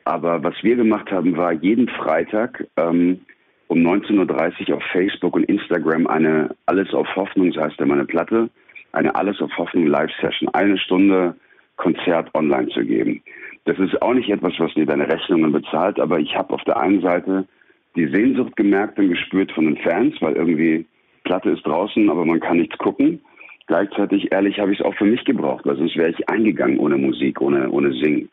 Aber 0.05 0.43
was 0.43 0.55
wir 0.63 0.75
gemacht 0.75 1.13
haben, 1.13 1.37
war 1.37 1.53
jeden 1.53 1.89
Freitag 1.91 2.67
ähm, 2.77 3.21
um 3.69 3.79
19.30 3.79 4.69
Uhr 4.69 4.79
auf 4.79 4.83
Facebook 4.91 5.37
und 5.37 5.45
Instagram 5.45 6.09
eine 6.09 6.57
Alles 6.67 6.93
auf 6.93 7.07
Hoffnung, 7.15 7.53
so 7.53 7.61
heißt 7.61 7.79
ja 7.79 7.87
meine 7.87 8.05
Platte, 8.05 8.51
eine 8.91 9.15
Alles 9.15 9.41
auf 9.41 9.57
Hoffnung 9.57 9.87
Live-Session. 9.87 10.49
Eine 10.55 10.77
Stunde 10.77 11.37
Konzert 11.77 12.35
online 12.35 12.67
zu 12.71 12.85
geben. 12.85 13.23
Das 13.65 13.79
ist 13.79 14.03
auch 14.03 14.15
nicht 14.15 14.29
etwas, 14.29 14.55
was 14.59 14.75
dir 14.75 14.87
deine 14.87 15.07
Rechnungen 15.07 15.53
bezahlt, 15.53 16.01
aber 16.01 16.19
ich 16.19 16.35
habe 16.35 16.53
auf 16.53 16.65
der 16.65 16.79
einen 16.79 17.01
Seite 17.01 17.47
die 17.95 18.09
Sehnsucht 18.09 18.57
gemerkt 18.57 18.99
und 18.99 19.11
gespürt 19.11 19.53
von 19.53 19.67
den 19.67 19.77
Fans, 19.77 20.17
weil 20.21 20.35
irgendwie 20.35 20.85
Platte 21.29 21.51
ist 21.51 21.67
draußen, 21.67 22.09
aber 22.09 22.25
man 22.25 22.41
kann 22.41 22.57
nichts 22.57 22.79
gucken. 22.79 23.21
Gleichzeitig, 23.67 24.33
ehrlich, 24.33 24.59
habe 24.59 24.73
ich 24.73 24.81
es 24.81 24.85
auch 24.85 24.95
für 24.95 25.05
mich 25.05 25.23
gebraucht, 25.27 25.67
weil 25.67 25.77
sonst 25.77 25.95
wäre 25.95 26.09
ich 26.09 26.27
eingegangen 26.27 26.79
ohne 26.79 26.97
Musik, 26.97 27.43
ohne, 27.43 27.71
ohne 27.71 27.93
Singen. 27.93 28.31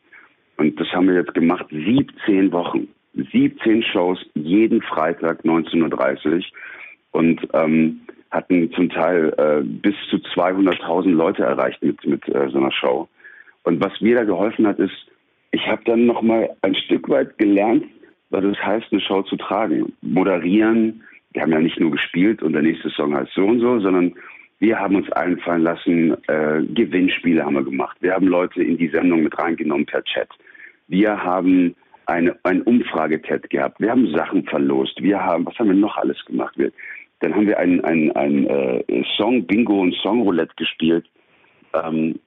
Und 0.56 0.80
das 0.80 0.88
haben 0.94 1.10
wir 1.10 1.16
jetzt 1.16 1.34
gemacht, 1.34 1.66
17 1.70 2.54
Wochen. 2.54 2.88
17 3.34 3.84
Shows 3.84 4.26
jeden 4.34 4.82
Freitag 4.82 5.42
19.30 5.44 6.38
Uhr 6.38 6.44
und 7.12 7.42
ähm, 7.54 8.00
hatten 8.32 8.72
zum 8.72 8.90
Teil 8.90 9.34
äh, 9.38 9.62
bis 9.62 9.96
zu 10.10 10.18
200.000 10.18 11.10
Leute 11.10 11.44
erreicht 11.44 11.84
mit, 11.84 12.06
mit 12.06 12.26
äh, 12.30 12.48
so 12.50 12.58
einer 12.58 12.72
Show. 12.72 13.10
Und 13.64 13.84
was 13.84 14.00
mir 14.00 14.16
da 14.16 14.24
geholfen 14.24 14.66
hat, 14.68 14.80
ist, 14.80 14.96
ich 15.52 15.68
habe 15.68 15.82
dann 15.84 16.06
nochmal 16.06 16.50
ein 16.62 16.76
Stück 16.76 17.10
weit 17.10 17.38
gelernt, 17.38 17.84
was 18.30 18.46
es 18.46 18.58
heißt, 18.58 18.88
eine 18.92 19.02
Show 19.02 19.22
zu 19.24 19.36
tragen. 19.36 19.92
Moderieren, 20.02 21.02
wir 21.36 21.42
haben 21.42 21.52
ja 21.52 21.60
nicht 21.60 21.80
nur 21.80 21.92
gespielt 21.92 22.42
und 22.42 22.54
der 22.54 22.62
nächste 22.62 22.90
Song 22.90 23.14
heißt 23.14 23.34
so 23.34 23.46
und 23.46 23.60
so, 23.60 23.80
sondern 23.82 24.16
wir 24.60 24.80
haben 24.80 24.96
uns 24.96 25.12
einfallen 25.12 25.64
lassen, 25.64 26.14
äh, 26.28 26.62
Gewinnspiele 26.74 27.44
haben 27.44 27.56
wir 27.56 27.64
gemacht. 27.64 27.98
Wir 28.00 28.14
haben 28.14 28.28
Leute 28.28 28.64
in 28.64 28.78
die 28.78 28.88
Sendung 28.88 29.24
mit 29.24 29.38
reingenommen 29.38 29.86
per 29.86 30.02
Chat. 30.06 30.30
Wir 30.88 31.22
haben 31.22 31.76
eine, 32.06 32.38
ein 32.44 32.62
Umfragetet 32.62 33.50
gehabt. 33.50 33.82
Wir 33.82 33.92
haben 33.92 34.14
Sachen 34.16 34.46
verlost. 34.46 35.02
Wir 35.04 35.22
haben, 35.22 35.46
was 35.46 35.60
haben 35.60 35.68
wir 35.68 35.76
noch 35.76 35.98
alles 35.98 36.24
gemacht? 36.24 36.58
Wir, 36.58 36.72
dann 37.20 37.36
haben 37.36 37.48
wir 37.48 37.60
ein, 37.60 37.84
ein, 37.84 38.16
ein 38.16 38.48
äh, 38.48 39.04
Song-Bingo 39.18 39.82
und 39.82 39.94
Song-Roulette 39.96 40.54
gespielt. 40.56 41.06
Ähm, 41.74 42.18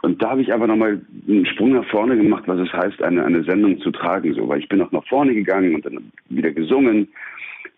und 0.00 0.22
da 0.22 0.30
habe 0.30 0.40
ich 0.40 0.50
einfach 0.50 0.68
nochmal 0.68 1.02
einen 1.28 1.44
Sprung 1.44 1.72
nach 1.72 1.88
vorne 1.90 2.16
gemacht, 2.16 2.44
was 2.46 2.60
es 2.60 2.72
heißt, 2.72 3.02
eine, 3.02 3.26
eine 3.26 3.44
Sendung 3.44 3.78
zu 3.80 3.90
tragen. 3.90 4.32
So, 4.32 4.48
weil 4.48 4.60
ich 4.60 4.68
bin 4.70 4.80
auch 4.80 4.92
nach 4.92 5.06
vorne 5.06 5.34
gegangen 5.34 5.74
und 5.74 5.84
dann 5.84 6.12
wieder 6.30 6.52
gesungen. 6.52 7.08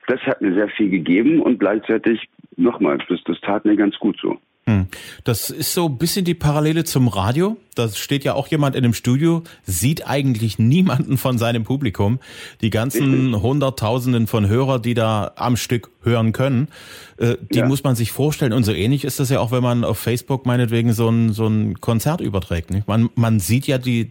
Das 0.07 0.21
hat 0.23 0.41
mir 0.41 0.55
sehr 0.55 0.69
viel 0.69 0.91
gegeben 0.91 1.41
und 1.41 1.61
gleichzeitig, 1.61 2.29
nochmal, 2.57 2.99
das, 3.09 3.21
das 3.25 3.41
tat 3.41 3.65
mir 3.65 3.77
ganz 3.77 3.97
gut 3.99 4.19
so. 4.21 4.39
Hm. 4.67 4.87
Das 5.25 5.51
ist 5.51 5.75
so 5.75 5.87
ein 5.87 5.99
bisschen 5.99 6.25
die 6.25 6.35
Parallele 6.35 6.85
zum 6.85 7.09
Radio. 7.09 7.57
Da 7.75 7.89
steht 7.89 8.25
ja 8.25 8.35
auch 8.35 8.49
jemand 8.49 8.77
in 8.77 8.83
dem 8.83 8.93
Studio, 8.93 9.43
sieht 9.65 10.07
eigentlich 10.07 10.59
niemanden 10.59 11.17
von 11.17 11.39
seinem 11.39 11.65
Publikum. 11.65 12.21
Die 12.61 12.71
ganzen 12.71 13.41
Hunderttausenden 13.41 14.27
von 14.27 14.49
Hörer, 14.49 14.79
die 14.79 14.95
da 14.95 15.33
am 15.37 15.57
Stück 15.57 15.91
hören 16.03 16.33
können, 16.33 16.69
äh, 17.17 17.37
die 17.53 17.59
ja. 17.59 17.67
muss 17.67 17.83
man 17.83 17.97
sich 17.97 18.13
vorstellen. 18.13 18.53
Und 18.53 18.65
so 18.65 18.73
ähnlich 18.73 19.05
ist 19.05 19.19
das 19.19 19.31
ja 19.31 19.41
auch, 19.41 19.51
wenn 19.51 19.63
man 19.63 19.83
auf 19.83 19.99
Facebook 19.99 20.47
meinetwegen 20.47 20.93
so 20.93 21.09
ein, 21.09 21.33
so 21.33 21.47
ein 21.47 21.81
Konzert 21.81 22.21
überträgt. 22.21 22.71
Man, 22.87 23.11
man 23.15 23.41
sieht 23.41 23.67
ja 23.67 23.79
die, 23.79 24.11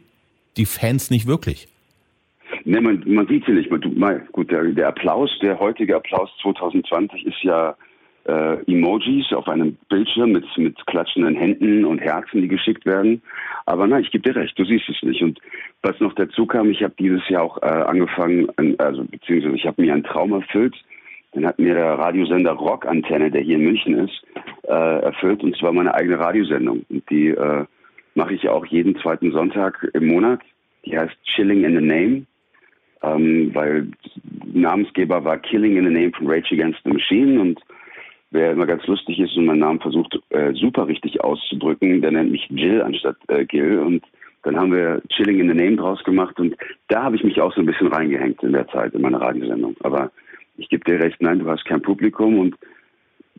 die 0.57 0.65
Fans 0.65 1.09
nicht 1.09 1.27
wirklich. 1.27 1.67
Ne, 2.65 2.81
man, 2.81 3.03
man 3.05 3.27
sieht 3.27 3.45
sie 3.45 3.53
nicht. 3.53 3.69
Man, 3.71 4.27
gut, 4.31 4.51
der, 4.51 4.63
der 4.65 4.89
Applaus, 4.89 5.31
der 5.41 5.59
heutige 5.59 5.95
Applaus 5.95 6.29
2020 6.41 7.25
ist 7.25 7.41
ja 7.43 7.75
äh, 8.25 8.71
Emojis 8.71 9.31
auf 9.33 9.47
einem 9.47 9.77
Bildschirm 9.89 10.31
mit, 10.31 10.45
mit 10.57 10.85
klatschenden 10.85 11.35
Händen 11.35 11.85
und 11.85 11.99
Herzen, 11.99 12.41
die 12.41 12.47
geschickt 12.47 12.85
werden. 12.85 13.21
Aber 13.65 13.87
nein, 13.87 14.03
ich 14.03 14.11
gebe 14.11 14.29
dir 14.29 14.39
recht, 14.39 14.57
du 14.57 14.65
siehst 14.65 14.89
es 14.89 15.01
nicht. 15.03 15.21
Und 15.21 15.39
was 15.81 15.99
noch 15.99 16.13
dazu 16.13 16.45
kam, 16.45 16.69
ich 16.69 16.83
habe 16.83 16.93
dieses 16.99 17.27
Jahr 17.29 17.43
auch 17.43 17.61
äh, 17.61 17.65
angefangen, 17.65 18.49
also 18.77 19.03
beziehungsweise 19.03 19.55
ich 19.55 19.65
habe 19.65 19.81
mir 19.81 19.93
einen 19.93 20.03
Traum 20.03 20.33
erfüllt. 20.33 20.75
Dann 21.31 21.45
hat 21.45 21.59
mir 21.59 21.75
der 21.75 21.93
Radiosender 21.93 22.53
Rock-Antenne, 22.53 23.29
der 23.29 23.41
hier 23.41 23.57
in 23.57 23.63
München 23.63 23.99
ist, 23.99 24.23
äh, 24.63 25.01
erfüllt, 25.01 25.43
und 25.43 25.55
zwar 25.57 25.71
meine 25.71 25.93
eigene 25.93 26.19
Radiosendung. 26.19 26.85
Und 26.89 27.07
die 27.09 27.29
äh, 27.29 27.65
mache 28.15 28.33
ich 28.33 28.49
auch 28.49 28.65
jeden 28.65 28.95
zweiten 28.97 29.31
Sonntag 29.31 29.87
im 29.93 30.07
Monat. 30.07 30.41
Die 30.85 30.97
heißt 30.97 31.15
Chilling 31.23 31.63
in 31.63 31.75
the 31.75 31.85
Name 31.85 32.25
ähm, 33.03 33.51
weil 33.53 33.87
Namensgeber 34.53 35.23
war 35.23 35.37
Killing 35.37 35.77
in 35.77 35.85
the 35.85 35.91
Name 35.91 36.11
von 36.11 36.27
Rage 36.27 36.53
Against 36.53 36.79
the 36.83 36.91
Machine 36.91 37.39
und 37.39 37.59
wer 38.31 38.51
immer 38.51 38.65
ganz 38.65 38.85
lustig 38.87 39.19
ist 39.19 39.35
und 39.37 39.45
meinen 39.45 39.59
Namen 39.59 39.79
versucht 39.79 40.19
äh, 40.29 40.53
super 40.53 40.87
richtig 40.87 41.21
auszudrücken, 41.21 42.01
der 42.01 42.11
nennt 42.11 42.31
mich 42.31 42.47
Jill 42.49 42.81
anstatt 42.81 43.17
äh, 43.27 43.45
Gil 43.45 43.79
und 43.79 44.03
dann 44.43 44.55
haben 44.55 44.71
wir 44.71 45.01
Chilling 45.09 45.39
in 45.39 45.49
the 45.49 45.53
Name 45.55 45.75
draus 45.75 46.03
gemacht 46.03 46.39
und 46.39 46.55
da 46.87 47.03
habe 47.03 47.15
ich 47.15 47.23
mich 47.23 47.41
auch 47.41 47.53
so 47.53 47.61
ein 47.61 47.65
bisschen 47.65 47.87
reingehängt 47.87 48.41
in 48.43 48.53
der 48.53 48.67
Zeit 48.69 48.93
in 48.93 49.01
meiner 49.01 49.21
Radiosendung. 49.21 49.75
Aber 49.81 50.11
ich 50.57 50.69
gebe 50.69 50.83
dir 50.85 50.99
recht, 50.99 51.21
nein, 51.21 51.39
du 51.39 51.49
hast 51.49 51.65
kein 51.65 51.81
Publikum 51.81 52.39
und 52.39 52.55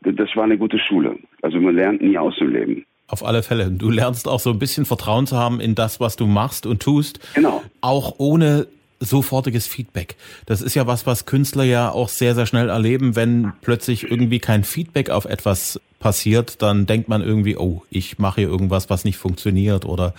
das 0.02 0.28
war 0.34 0.44
eine 0.44 0.58
gute 0.58 0.78
Schule. 0.78 1.16
Also 1.42 1.58
man 1.58 1.74
lernt 1.74 2.02
nie 2.02 2.18
aus 2.18 2.36
dem 2.36 2.52
Leben. 2.52 2.84
Auf 3.06 3.24
alle 3.24 3.42
Fälle. 3.42 3.70
Du 3.70 3.90
lernst 3.90 4.28
auch 4.28 4.40
so 4.40 4.50
ein 4.50 4.58
bisschen 4.58 4.84
Vertrauen 4.84 5.26
zu 5.26 5.36
haben 5.36 5.60
in 5.60 5.74
das, 5.74 6.00
was 6.00 6.16
du 6.16 6.26
machst 6.26 6.64
und 6.64 6.80
tust. 6.80 7.34
Genau. 7.34 7.62
Auch 7.80 8.14
ohne 8.18 8.66
sofortiges 9.00 9.66
Feedback. 9.66 10.16
Das 10.46 10.62
ist 10.62 10.74
ja 10.74 10.86
was, 10.86 11.06
was 11.06 11.26
Künstler 11.26 11.64
ja 11.64 11.90
auch 11.90 12.08
sehr, 12.08 12.34
sehr 12.34 12.46
schnell 12.46 12.68
erleben. 12.68 13.16
Wenn 13.16 13.52
plötzlich 13.62 14.10
irgendwie 14.10 14.38
kein 14.38 14.62
Feedback 14.62 15.10
auf 15.10 15.24
etwas 15.24 15.80
passiert, 15.98 16.62
dann 16.62 16.86
denkt 16.86 17.08
man 17.08 17.22
irgendwie, 17.22 17.56
oh, 17.56 17.82
ich 17.90 18.18
mache 18.18 18.42
hier 18.42 18.50
irgendwas, 18.50 18.90
was 18.90 19.04
nicht 19.04 19.16
funktioniert 19.16 19.84
oder 19.84 20.14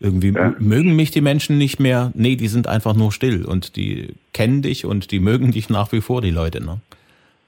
irgendwie 0.00 0.32
ja. 0.32 0.54
mögen 0.58 0.94
mich 0.94 1.10
die 1.10 1.20
Menschen 1.20 1.58
nicht 1.58 1.80
mehr. 1.80 2.12
Nee, 2.14 2.36
die 2.36 2.48
sind 2.48 2.68
einfach 2.68 2.94
nur 2.94 3.10
still 3.10 3.44
und 3.44 3.76
die 3.76 4.14
kennen 4.32 4.62
dich 4.62 4.84
und 4.84 5.10
die 5.10 5.20
mögen 5.20 5.50
dich 5.52 5.70
nach 5.70 5.92
wie 5.92 6.00
vor, 6.00 6.20
die 6.20 6.30
Leute. 6.30 6.64
Ne? 6.64 6.78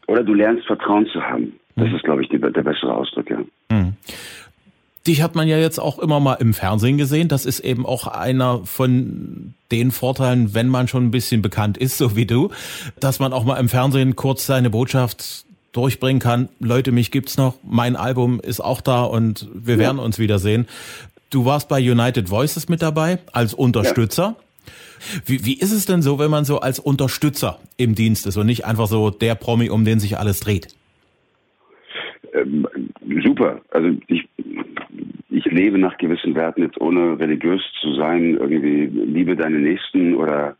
Oder 0.07 0.23
du 0.23 0.35
lernst 0.35 0.67
Vertrauen 0.67 1.07
zu 1.13 1.23
haben. 1.23 1.53
Das 1.77 1.89
hm. 1.89 1.97
ist, 1.97 2.05
glaube 2.05 2.23
ich, 2.23 2.29
die, 2.29 2.39
der 2.39 2.63
bessere 2.63 2.95
Ausdruck, 2.95 3.31
ja. 3.31 3.39
Hm. 3.71 3.95
Dich 5.09 5.23
hat 5.23 5.35
man 5.35 5.49
ja 5.49 5.57
jetzt 5.59 5.79
auch 5.79 5.99
immer 5.99 6.21
mal 6.21 6.35
im 6.35 6.53
Fernsehen 6.53 6.99
gesehen. 6.99 7.29
Das 7.29 7.47
ist 7.47 7.61
eben 7.61 7.87
auch 7.87 8.07
einer 8.07 8.61
von 8.67 9.55
den 9.71 9.91
Vorteilen, 9.91 10.53
wenn 10.53 10.69
man 10.69 10.87
schon 10.87 11.07
ein 11.07 11.11
bisschen 11.11 11.41
bekannt 11.41 11.79
ist, 11.79 11.97
so 11.97 12.15
wie 12.15 12.27
du, 12.27 12.51
dass 13.01 13.19
man 13.19 13.33
auch 13.33 13.45
mal 13.45 13.57
im 13.57 13.71
Fernsehen 13.71 14.17
kurz 14.17 14.45
seine 14.45 14.69
Botschaft 14.69 15.47
durchbringen 15.73 16.21
kann. 16.21 16.51
Leute, 16.61 16.93
mich 16.93 17.11
gibt's 17.11 17.39
noch. 17.39 17.55
Mein 17.63 17.97
Album 17.97 18.39
ist 18.39 18.61
auch 18.61 18.83
da 18.83 19.03
und 19.03 19.49
wir 19.55 19.77
ja. 19.77 19.81
werden 19.81 19.99
uns 19.99 20.19
wiedersehen. 20.19 20.69
Du 21.31 21.47
warst 21.47 21.71
bei 21.71 21.79
United 21.79 22.31
Voices 22.31 22.69
mit 22.69 22.83
dabei 22.83 23.19
als 23.33 23.55
Unterstützer. 23.55 24.37
Ja. 24.37 24.45
Wie, 25.25 25.47
wie 25.47 25.55
ist 25.55 25.73
es 25.73 25.87
denn 25.87 26.03
so, 26.03 26.19
wenn 26.19 26.31
man 26.31 26.45
so 26.45 26.61
als 26.61 26.79
Unterstützer 26.79 27.61
im 27.79 27.95
Dienst 27.95 28.27
ist 28.27 28.37
und 28.37 28.45
nicht 28.45 28.67
einfach 28.67 28.89
so 28.89 29.09
der 29.09 29.37
Promi, 29.37 29.71
um 29.71 29.87
den 29.87 30.01
sich 30.01 30.19
alles 30.19 30.41
dreht? 30.41 30.69
Ähm, 32.35 32.69
super. 33.25 33.61
Also 33.71 33.89
ich 34.09 34.29
ich 34.37 34.38
lebe 35.59 35.79
nach 35.79 35.99
gewissen 35.99 36.35
Werten, 36.37 36.63
jetzt 36.63 36.81
ohne 36.81 37.19
religiös 37.19 37.63
zu 37.81 37.95
sein, 37.95 38.37
irgendwie 38.37 38.87
liebe 38.87 39.35
deine 39.35 39.59
Nächsten 39.59 40.15
oder 40.15 40.57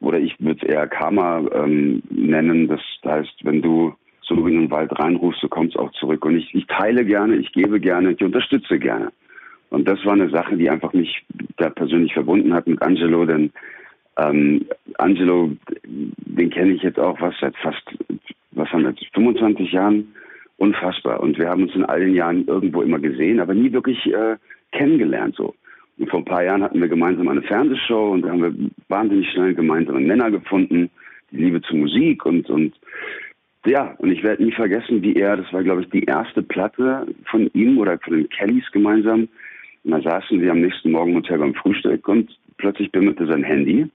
oder 0.00 0.18
ich 0.18 0.34
würde 0.40 0.58
es 0.60 0.68
eher 0.68 0.88
Karma 0.88 1.44
ähm, 1.54 2.02
nennen. 2.10 2.66
Das 2.66 2.80
heißt, 3.04 3.44
wenn 3.44 3.62
du 3.62 3.94
so 4.22 4.34
in 4.48 4.62
den 4.62 4.70
Wald 4.70 4.90
reinrufst, 4.98 5.40
so 5.40 5.48
kommt 5.48 5.70
es 5.70 5.76
auch 5.76 5.92
zurück. 5.92 6.24
Und 6.24 6.36
ich, 6.36 6.52
ich 6.54 6.66
teile 6.66 7.04
gerne, 7.04 7.36
ich 7.36 7.52
gebe 7.52 7.78
gerne, 7.78 8.10
ich 8.10 8.20
unterstütze 8.20 8.80
gerne. 8.80 9.12
Und 9.70 9.88
das 9.88 10.04
war 10.04 10.14
eine 10.14 10.28
Sache, 10.30 10.56
die 10.56 10.68
einfach 10.68 10.92
mich 10.92 11.24
da 11.56 11.70
persönlich 11.70 12.12
verbunden 12.12 12.52
hat 12.52 12.66
mit 12.66 12.82
Angelo, 12.82 13.24
denn 13.24 13.52
ähm, 14.18 14.66
Angelo, 14.98 15.52
den 15.84 16.50
kenne 16.50 16.72
ich 16.72 16.82
jetzt 16.82 16.98
auch 16.98 17.20
was 17.20 17.34
seit 17.40 17.56
fast, 17.58 17.82
was 18.50 18.68
haben 18.70 18.82
wir, 18.82 18.94
25 19.14 19.70
Jahren 19.70 20.12
unfassbar. 20.62 21.20
Und 21.20 21.38
wir 21.38 21.48
haben 21.48 21.64
uns 21.64 21.74
in 21.74 21.84
all 21.84 22.00
den 22.00 22.14
Jahren 22.14 22.46
irgendwo 22.46 22.82
immer 22.82 23.00
gesehen, 23.00 23.40
aber 23.40 23.52
nie 23.52 23.72
wirklich 23.72 24.06
äh, 24.06 24.36
kennengelernt 24.70 25.34
so. 25.34 25.54
Und 25.98 26.08
vor 26.08 26.20
ein 26.20 26.24
paar 26.24 26.44
Jahren 26.44 26.62
hatten 26.62 26.80
wir 26.80 26.88
gemeinsam 26.88 27.28
eine 27.28 27.42
Fernsehshow 27.42 28.12
und 28.12 28.22
da 28.22 28.30
haben 28.30 28.42
wir 28.42 28.70
wahnsinnig 28.88 29.28
schnell 29.30 29.54
gemeinsame 29.54 30.00
Männer 30.00 30.30
gefunden, 30.30 30.88
die 31.32 31.38
Liebe 31.38 31.60
zur 31.62 31.78
Musik 31.78 32.24
und 32.24 32.48
und 32.48 32.74
ja, 33.64 33.94
und 33.98 34.10
ich 34.10 34.22
werde 34.22 34.42
nie 34.42 34.52
vergessen, 34.52 35.02
wie 35.02 35.14
er, 35.14 35.36
das 35.36 35.52
war 35.52 35.62
glaube 35.62 35.82
ich 35.82 35.90
die 35.90 36.04
erste 36.04 36.42
Platte 36.42 37.06
von 37.30 37.50
ihm 37.54 37.78
oder 37.78 37.98
von 37.98 38.14
den 38.14 38.28
Kellys 38.28 38.70
gemeinsam. 38.72 39.28
Und 39.84 39.90
da 39.90 40.00
saßen 40.00 40.40
wir 40.40 40.52
am 40.52 40.60
nächsten 40.60 40.92
Morgen 40.92 41.10
im 41.10 41.16
Hotel 41.16 41.38
beim 41.38 41.54
Frühstück 41.54 42.06
und 42.08 42.30
plötzlich 42.56 42.90
bimmelte 42.92 43.26
sein 43.26 43.42
Handy 43.42 43.88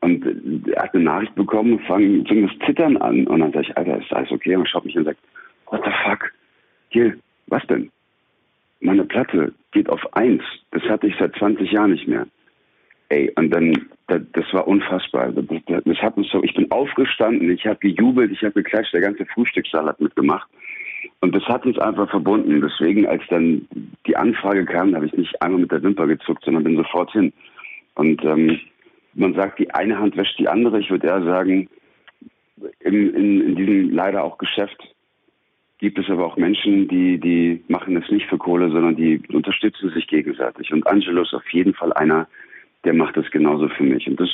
und 0.00 0.68
er 0.68 0.82
hat 0.82 0.94
eine 0.94 1.04
Nachricht 1.04 1.34
bekommen 1.34 1.78
und 1.78 1.86
fing, 1.86 2.46
das 2.46 2.66
Zittern 2.66 2.96
an. 2.98 3.26
Und 3.26 3.40
dann 3.40 3.52
sag 3.52 3.62
ich, 3.62 3.76
Alter, 3.76 3.98
ist 3.98 4.12
alles 4.12 4.30
okay? 4.30 4.56
Und 4.56 4.68
schaut 4.68 4.84
mich 4.84 4.96
und 4.96 5.04
sagt, 5.04 5.18
what 5.68 5.82
the 5.84 5.92
fuck? 6.04 6.32
Gil, 6.90 7.18
was 7.46 7.66
denn? 7.66 7.90
Meine 8.80 9.04
Platte 9.04 9.52
geht 9.72 9.88
auf 9.88 10.00
eins. 10.14 10.42
Das 10.70 10.82
hatte 10.84 11.06
ich 11.06 11.14
seit 11.18 11.34
20 11.36 11.70
Jahren 11.72 11.92
nicht 11.92 12.06
mehr. 12.06 12.26
Ey, 13.08 13.32
und 13.36 13.50
dann, 13.50 13.88
das, 14.08 14.22
das 14.32 14.52
war 14.52 14.66
unfassbar. 14.66 15.32
Das, 15.32 15.44
das, 15.84 15.96
hat 15.98 16.16
uns 16.16 16.28
so, 16.30 16.42
ich 16.42 16.54
bin 16.54 16.70
aufgestanden, 16.70 17.50
ich 17.50 17.66
habe 17.66 17.78
gejubelt, 17.78 18.32
ich 18.32 18.42
habe 18.42 18.62
geklatscht, 18.62 18.92
der 18.92 19.00
ganze 19.00 19.24
Frühstückssaal 19.26 19.86
hat 19.86 20.00
mitgemacht. 20.00 20.48
Und 21.20 21.34
das 21.34 21.44
hat 21.44 21.64
uns 21.64 21.78
einfach 21.78 22.10
verbunden. 22.10 22.60
Deswegen, 22.60 23.06
als 23.06 23.22
dann 23.28 23.66
die 24.06 24.16
Anfrage 24.16 24.64
kam, 24.64 24.94
habe 24.94 25.06
ich 25.06 25.12
nicht 25.12 25.40
einmal 25.40 25.60
mit 25.60 25.70
der 25.70 25.82
Wimper 25.82 26.06
gezuckt, 26.06 26.44
sondern 26.44 26.64
bin 26.64 26.76
sofort 26.76 27.12
hin. 27.12 27.32
Und 27.94 28.24
ähm, 28.24 28.60
man 29.14 29.34
sagt, 29.34 29.58
die 29.58 29.70
eine 29.72 29.98
Hand 29.98 30.16
wäscht 30.16 30.38
die 30.38 30.48
andere. 30.48 30.80
Ich 30.80 30.90
würde 30.90 31.06
eher 31.06 31.22
sagen, 31.22 31.68
in, 32.80 33.14
in, 33.14 33.40
in 33.40 33.56
diesem 33.56 33.90
leider 33.90 34.24
auch 34.24 34.38
Geschäft 34.38 34.95
gibt 35.78 35.98
es 35.98 36.08
aber 36.08 36.24
auch 36.24 36.36
Menschen, 36.36 36.88
die, 36.88 37.18
die 37.18 37.62
machen 37.68 37.96
es 37.96 38.10
nicht 38.10 38.26
für 38.26 38.38
Kohle, 38.38 38.70
sondern 38.70 38.96
die 38.96 39.20
unterstützen 39.32 39.90
sich 39.90 40.06
gegenseitig. 40.06 40.72
Und 40.72 40.86
Angelo 40.86 41.22
ist 41.22 41.34
auf 41.34 41.48
jeden 41.50 41.74
Fall 41.74 41.92
einer, 41.92 42.26
der 42.84 42.94
macht 42.94 43.16
das 43.16 43.30
genauso 43.30 43.68
für 43.68 43.82
mich. 43.82 44.06
Und 44.06 44.18
das, 44.18 44.30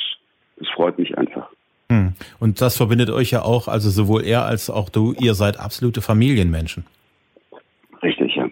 das 0.57 0.69
freut 0.69 0.97
mich 0.97 1.17
einfach. 1.17 1.49
Hm. 1.89 2.13
Und 2.39 2.61
das 2.61 2.77
verbindet 2.77 3.09
euch 3.09 3.31
ja 3.31 3.41
auch, 3.41 3.67
also 3.67 3.89
sowohl 3.89 4.23
er 4.23 4.45
als 4.45 4.69
auch 4.69 4.89
du, 4.89 5.13
ihr 5.19 5.33
seid 5.33 5.59
absolute 5.59 6.01
Familienmenschen. 6.01 6.85
Richtig, 8.01 8.35
ja. 8.35 8.49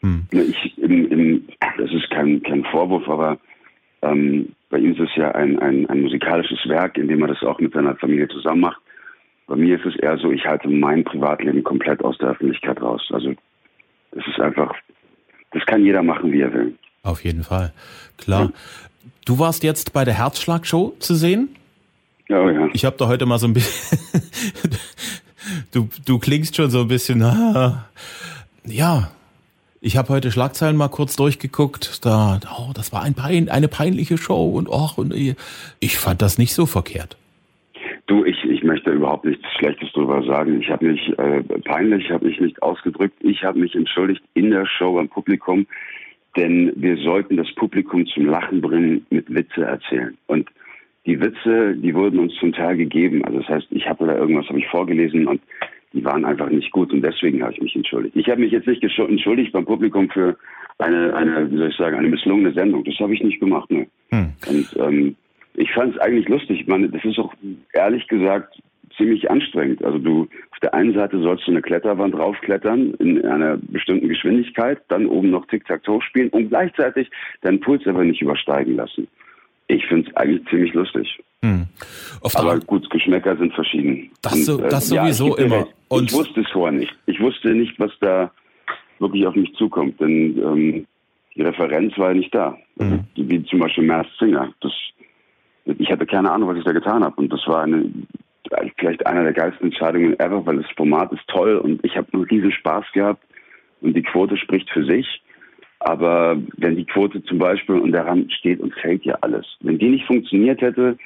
Hm. 0.00 0.26
Ich, 0.30 0.78
im, 0.78 1.10
im, 1.10 1.48
das 1.78 1.92
ist 1.92 2.10
kein, 2.10 2.42
kein 2.42 2.64
Vorwurf, 2.64 3.08
aber 3.08 3.38
ähm, 4.02 4.54
bei 4.70 4.78
ihm 4.78 4.92
ist 4.92 5.00
es 5.00 5.16
ja 5.16 5.32
ein, 5.32 5.58
ein, 5.58 5.88
ein 5.88 6.02
musikalisches 6.02 6.68
Werk, 6.68 6.96
in 6.96 7.08
dem 7.08 7.22
er 7.22 7.28
das 7.28 7.42
auch 7.42 7.58
mit 7.58 7.72
seiner 7.72 7.96
Familie 7.96 8.28
zusammen 8.28 8.60
macht. 8.60 8.80
Bei 9.46 9.56
mir 9.56 9.78
ist 9.78 9.86
es 9.86 9.96
eher 9.96 10.16
so, 10.18 10.30
ich 10.30 10.44
halte 10.46 10.68
mein 10.68 11.04
Privatleben 11.04 11.62
komplett 11.64 12.02
aus 12.02 12.16
der 12.18 12.30
Öffentlichkeit 12.30 12.80
raus. 12.80 13.02
Also 13.10 13.34
das 14.12 14.26
ist 14.26 14.40
einfach, 14.40 14.74
das 15.52 15.64
kann 15.66 15.84
jeder 15.84 16.02
machen, 16.02 16.32
wie 16.32 16.40
er 16.40 16.52
will. 16.52 16.74
Auf 17.02 17.24
jeden 17.24 17.42
Fall, 17.42 17.72
klar. 18.16 18.44
Ja. 18.44 18.50
Du 19.26 19.38
warst 19.38 19.62
jetzt 19.62 19.92
bei 19.92 20.04
der 20.04 20.14
Herzschlagshow 20.14 20.96
zu 20.98 21.14
sehen? 21.14 21.56
Oh 22.30 22.48
ja. 22.48 22.68
Ich 22.72 22.84
habe 22.84 22.96
da 22.98 23.06
heute 23.06 23.26
mal 23.26 23.38
so 23.38 23.46
ein 23.46 23.52
bisschen, 23.52 24.20
du, 25.72 25.88
du 26.06 26.18
klingst 26.18 26.56
schon 26.56 26.70
so 26.70 26.82
ein 26.82 26.88
bisschen, 26.88 27.22
ah, 27.22 27.86
ja, 28.64 29.10
ich 29.82 29.98
habe 29.98 30.08
heute 30.08 30.30
Schlagzeilen 30.30 30.78
mal 30.78 30.88
kurz 30.88 31.14
durchgeguckt. 31.16 32.06
Da, 32.06 32.40
oh, 32.58 32.70
das 32.72 32.90
war 32.94 33.02
ein 33.02 33.12
Pein, 33.12 33.50
eine 33.50 33.68
peinliche 33.68 34.16
Show 34.16 34.48
und 34.48 34.66
och, 34.66 34.96
und 34.96 35.12
ich 35.12 35.98
fand 35.98 36.22
das 36.22 36.38
nicht 36.38 36.54
so 36.54 36.64
verkehrt. 36.64 37.18
Du, 38.06 38.24
ich, 38.24 38.36
ich 38.43 38.43
möchte 38.64 38.90
überhaupt 38.90 39.24
nichts 39.24 39.44
Schlechtes 39.58 39.92
drüber 39.92 40.22
sagen. 40.24 40.60
Ich 40.60 40.70
habe 40.70 40.86
mich 40.86 41.18
äh, 41.18 41.42
peinlich, 41.64 42.10
habe 42.10 42.26
mich 42.26 42.40
nicht 42.40 42.62
ausgedrückt. 42.62 43.16
Ich 43.20 43.44
habe 43.44 43.58
mich 43.58 43.74
entschuldigt 43.74 44.22
in 44.34 44.50
der 44.50 44.66
Show 44.66 44.94
beim 44.94 45.08
Publikum, 45.08 45.66
denn 46.36 46.72
wir 46.76 46.96
sollten 46.96 47.36
das 47.36 47.52
Publikum 47.54 48.06
zum 48.06 48.26
Lachen 48.26 48.60
bringen, 48.60 49.06
mit 49.10 49.32
Witze 49.32 49.64
erzählen. 49.64 50.16
Und 50.26 50.50
die 51.06 51.20
Witze, 51.20 51.76
die 51.76 51.94
wurden 51.94 52.18
uns 52.18 52.34
zum 52.40 52.52
Teil 52.52 52.76
gegeben. 52.76 53.24
Also 53.24 53.38
das 53.40 53.48
heißt, 53.48 53.66
ich 53.70 53.86
hatte 53.86 54.06
da 54.06 54.16
irgendwas, 54.16 54.48
habe 54.48 54.58
ich 54.58 54.66
vorgelesen 54.68 55.26
und 55.26 55.40
die 55.92 56.04
waren 56.04 56.24
einfach 56.24 56.50
nicht 56.50 56.72
gut 56.72 56.92
und 56.92 57.02
deswegen 57.02 57.42
habe 57.42 57.52
ich 57.52 57.60
mich 57.60 57.76
entschuldigt. 57.76 58.16
Ich 58.16 58.28
habe 58.28 58.40
mich 58.40 58.50
jetzt 58.50 58.66
nicht 58.66 58.82
entschuldigt 58.82 59.52
beim 59.52 59.64
Publikum 59.64 60.10
für 60.10 60.36
eine, 60.78 61.14
eine, 61.14 61.50
wie 61.50 61.56
soll 61.56 61.70
ich 61.70 61.76
sagen, 61.76 61.96
eine 61.96 62.08
misslungene 62.08 62.52
Sendung. 62.52 62.82
Das 62.84 62.98
habe 62.98 63.14
ich 63.14 63.22
nicht 63.22 63.38
gemacht. 63.38 63.70
Ne? 63.70 63.86
Hm. 64.10 64.32
Und 64.48 64.76
ähm, 64.78 65.16
ich 65.54 65.72
fand 65.72 65.94
es 65.94 66.00
eigentlich 66.00 66.28
lustig. 66.28 66.60
Ich 66.60 66.66
meine, 66.66 66.88
das 66.88 67.04
ist 67.04 67.18
auch 67.18 67.32
ehrlich 67.72 68.06
gesagt 68.08 68.58
ziemlich 68.96 69.30
anstrengend. 69.30 69.84
Also 69.84 69.98
du 69.98 70.28
auf 70.50 70.60
der 70.62 70.74
einen 70.74 70.94
Seite 70.94 71.20
sollst 71.20 71.46
du 71.46 71.50
eine 71.50 71.62
Kletterwand 71.62 72.14
raufklettern 72.14 72.94
in 72.94 73.24
einer 73.24 73.56
bestimmten 73.56 74.08
Geschwindigkeit, 74.08 74.80
dann 74.88 75.06
oben 75.06 75.30
noch 75.30 75.46
Tic-Tac-Toe 75.46 76.00
spielen 76.02 76.28
und 76.30 76.48
gleichzeitig 76.48 77.10
deinen 77.42 77.60
Puls 77.60 77.86
aber 77.86 78.04
nicht 78.04 78.22
übersteigen 78.22 78.76
lassen. 78.76 79.08
Ich 79.66 79.84
finde 79.86 80.10
es 80.10 80.16
eigentlich 80.16 80.46
ziemlich 80.48 80.74
lustig. 80.74 81.18
Hm. 81.42 81.66
Aber 82.34 82.58
gut, 82.60 82.88
Geschmäcker 82.90 83.36
sind 83.36 83.54
verschieden. 83.54 84.10
Das, 84.22 84.44
so, 84.44 84.56
und, 84.56 84.64
äh, 84.64 84.68
das 84.68 84.88
sowieso 84.88 85.36
ja, 85.36 85.44
immer. 85.44 85.66
Und 85.88 86.10
ich 86.10 86.16
wusste 86.16 86.40
es 86.40 86.50
vorher 86.50 86.78
nicht. 86.78 86.94
Ich 87.06 87.20
wusste 87.20 87.50
nicht, 87.50 87.78
was 87.78 87.92
da 88.00 88.30
wirklich 88.98 89.26
auf 89.26 89.34
mich 89.34 89.52
zukommt, 89.54 90.00
denn 90.00 90.38
ähm, 90.38 90.86
die 91.34 91.42
Referenz 91.42 91.96
war 91.98 92.08
ja 92.08 92.14
nicht 92.14 92.34
da. 92.34 92.56
Mhm. 92.76 93.04
Wie 93.16 93.42
zum 93.44 93.58
Beispiel 93.58 93.84
Mars 93.84 94.06
Singer. 94.18 94.52
Das, 94.60 94.72
ich 95.64 95.90
hatte 95.90 96.06
keine 96.06 96.30
Ahnung, 96.30 96.48
was 96.48 96.58
ich 96.58 96.64
da 96.64 96.72
getan 96.72 97.04
habe. 97.04 97.16
Und 97.16 97.32
das 97.32 97.46
war 97.46 97.62
eine, 97.62 97.90
vielleicht 98.78 99.06
einer 99.06 99.24
der 99.24 99.32
geilsten 99.32 99.66
Entscheidungen 99.66 100.18
ever, 100.18 100.44
weil 100.46 100.58
das 100.58 100.70
Format 100.76 101.12
ist 101.12 101.26
toll 101.28 101.56
und 101.56 101.84
ich 101.84 101.96
habe 101.96 102.08
einen 102.12 102.24
riesen 102.24 102.52
Spaß 102.52 102.84
gehabt 102.92 103.22
und 103.80 103.94
die 103.94 104.02
Quote 104.02 104.36
spricht 104.36 104.70
für 104.70 104.84
sich. 104.84 105.22
Aber 105.80 106.36
wenn 106.56 106.76
die 106.76 106.86
Quote 106.86 107.22
zum 107.24 107.38
Beispiel 107.38 107.76
und 107.76 107.92
daran 107.92 108.30
steht 108.30 108.60
und 108.60 108.74
fällt 108.74 109.04
ja 109.04 109.16
alles, 109.20 109.46
wenn 109.60 109.78
die 109.78 109.90
nicht 109.90 110.06
funktioniert 110.06 110.60
hätte, 110.60 110.96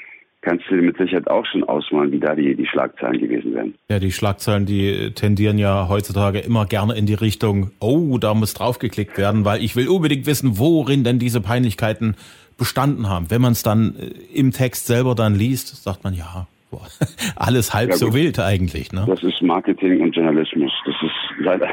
kannst 0.43 0.65
du 0.69 0.77
dir 0.77 0.83
mit 0.83 0.97
Sicherheit 0.97 1.29
auch 1.29 1.45
schon 1.47 1.65
ausmalen, 1.65 2.13
wie 2.13 2.21
da 2.21 2.35
die, 2.35 2.55
die 2.55 2.67
Schlagzeilen 2.67 3.21
gewesen 3.21 3.55
wären. 3.55 3.75
Ja, 3.91 3.99
die 3.99 4.13
Schlagzeilen, 4.13 4.67
die 4.67 5.13
tendieren 5.13 5.59
ja 5.59 5.89
heutzutage 5.89 6.39
immer 6.39 6.67
gerne 6.67 6.95
in 6.95 7.07
die 7.07 7.15
Richtung, 7.15 7.71
oh, 7.81 8.19
da 8.19 8.35
muss 8.35 8.55
draufgeklickt 8.55 9.19
werden, 9.19 9.45
weil 9.45 9.63
ich 9.63 9.77
will 9.77 9.89
unbedingt 9.89 10.27
wissen, 10.27 10.59
worin 10.59 11.05
denn 11.05 11.19
diese 11.19 11.41
Peinlichkeiten 11.41 12.15
bestanden 12.57 13.09
haben. 13.09 13.31
Wenn 13.31 13.41
man 13.41 13.53
es 13.53 13.63
dann 13.63 13.97
äh, 13.97 14.39
im 14.39 14.53
Text 14.53 14.87
selber 14.87 15.15
dann 15.15 15.35
liest, 15.35 15.83
sagt 15.83 16.05
man, 16.05 16.15
ja, 16.15 16.47
boah, 16.71 16.87
alles 17.37 17.75
halb 17.75 17.91
ja, 17.91 17.97
so 17.97 18.15
wild 18.15 18.39
eigentlich. 18.39 18.93
Ne? 18.93 19.05
Das 19.07 19.23
ist 19.23 19.41
Marketing 19.43 20.01
und 20.01 20.15
Journalismus. 20.15 20.73
Das 20.85 20.95
ist 21.03 21.41
leider 21.41 21.69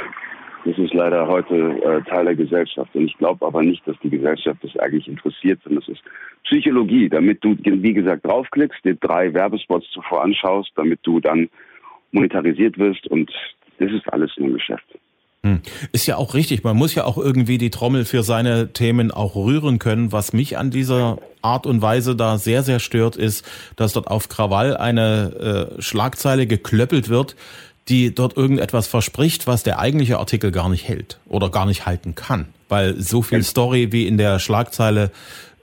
das 0.66 0.78
ist 0.80 0.94
leider 0.94 1.28
heute 1.28 1.56
äh, 1.56 2.02
Teil 2.10 2.26
der 2.26 2.36
Gesellschaft. 2.36 2.94
Und 2.96 3.06
ich 3.06 3.18
glaube 3.18 3.46
aber 3.46 3.62
nicht, 3.62 3.88
dass 3.88 3.96
die 4.04 4.10
Gesellschaft 4.10 4.64
das 4.64 4.76
eigentlich 4.78 5.08
interessiert, 5.08 5.60
sondern 5.64 5.84
es 5.84 5.90
ist 5.90 6.02
Psychologie, 6.44 7.08
damit 7.08 7.44
du, 7.44 7.56
wie 7.64 7.94
gesagt, 7.94 8.26
draufklickst, 8.26 8.84
dir 8.84 8.96
drei 8.96 9.34
Werbespots 9.34 9.90
zuvor 9.92 10.24
anschaust, 10.24 10.72
damit 10.76 11.00
du 11.04 11.20
dann 11.20 11.50
monetarisiert 12.12 12.78
wirst. 12.80 13.08
Und 13.08 13.32
das 13.78 13.92
ist 13.92 14.12
alles 14.12 14.32
nur 14.38 14.54
Geschäft. 14.54 14.86
Hm. 15.44 15.62
Ist 15.92 16.08
ja 16.08 16.18
auch 16.18 16.34
richtig. 16.34 16.64
Man 16.64 16.76
muss 16.76 16.96
ja 16.96 17.04
auch 17.04 17.20
irgendwie 17.20 17.60
die 17.60 17.70
Trommel 17.70 18.04
für 18.04 18.24
seine 18.24 18.74
Themen 18.74 19.12
auch 19.12 19.36
rühren 19.36 19.78
können. 19.78 20.12
Was 20.12 20.34
mich 20.34 20.58
an 20.58 20.72
dieser 20.72 21.20
Art 21.44 21.68
und 21.68 21.84
Weise 21.84 22.16
da 22.16 22.40
sehr, 22.40 22.64
sehr 22.64 22.80
stört, 22.80 23.16
ist, 23.16 23.46
dass 23.76 23.94
dort 23.94 24.08
auf 24.08 24.30
Krawall 24.30 24.76
eine 24.76 25.76
äh, 25.78 25.82
Schlagzeile 25.82 26.48
geklöppelt 26.48 27.10
wird, 27.10 27.36
die 27.88 28.14
dort 28.14 28.36
irgendetwas 28.36 28.88
verspricht, 28.88 29.48
was 29.48 29.64
der 29.64 29.80
eigentliche 29.80 30.18
Artikel 30.18 30.52
gar 30.52 30.70
nicht 30.70 30.88
hält 30.88 31.20
oder 31.28 31.50
gar 31.50 31.66
nicht 31.66 31.86
halten 31.86 32.16
kann. 32.16 32.48
Weil 32.68 32.96
so 32.96 33.22
viel 33.22 33.44
Story, 33.44 33.92
wie 33.92 34.08
in 34.08 34.18
der 34.18 34.40
Schlagzeile 34.40 35.12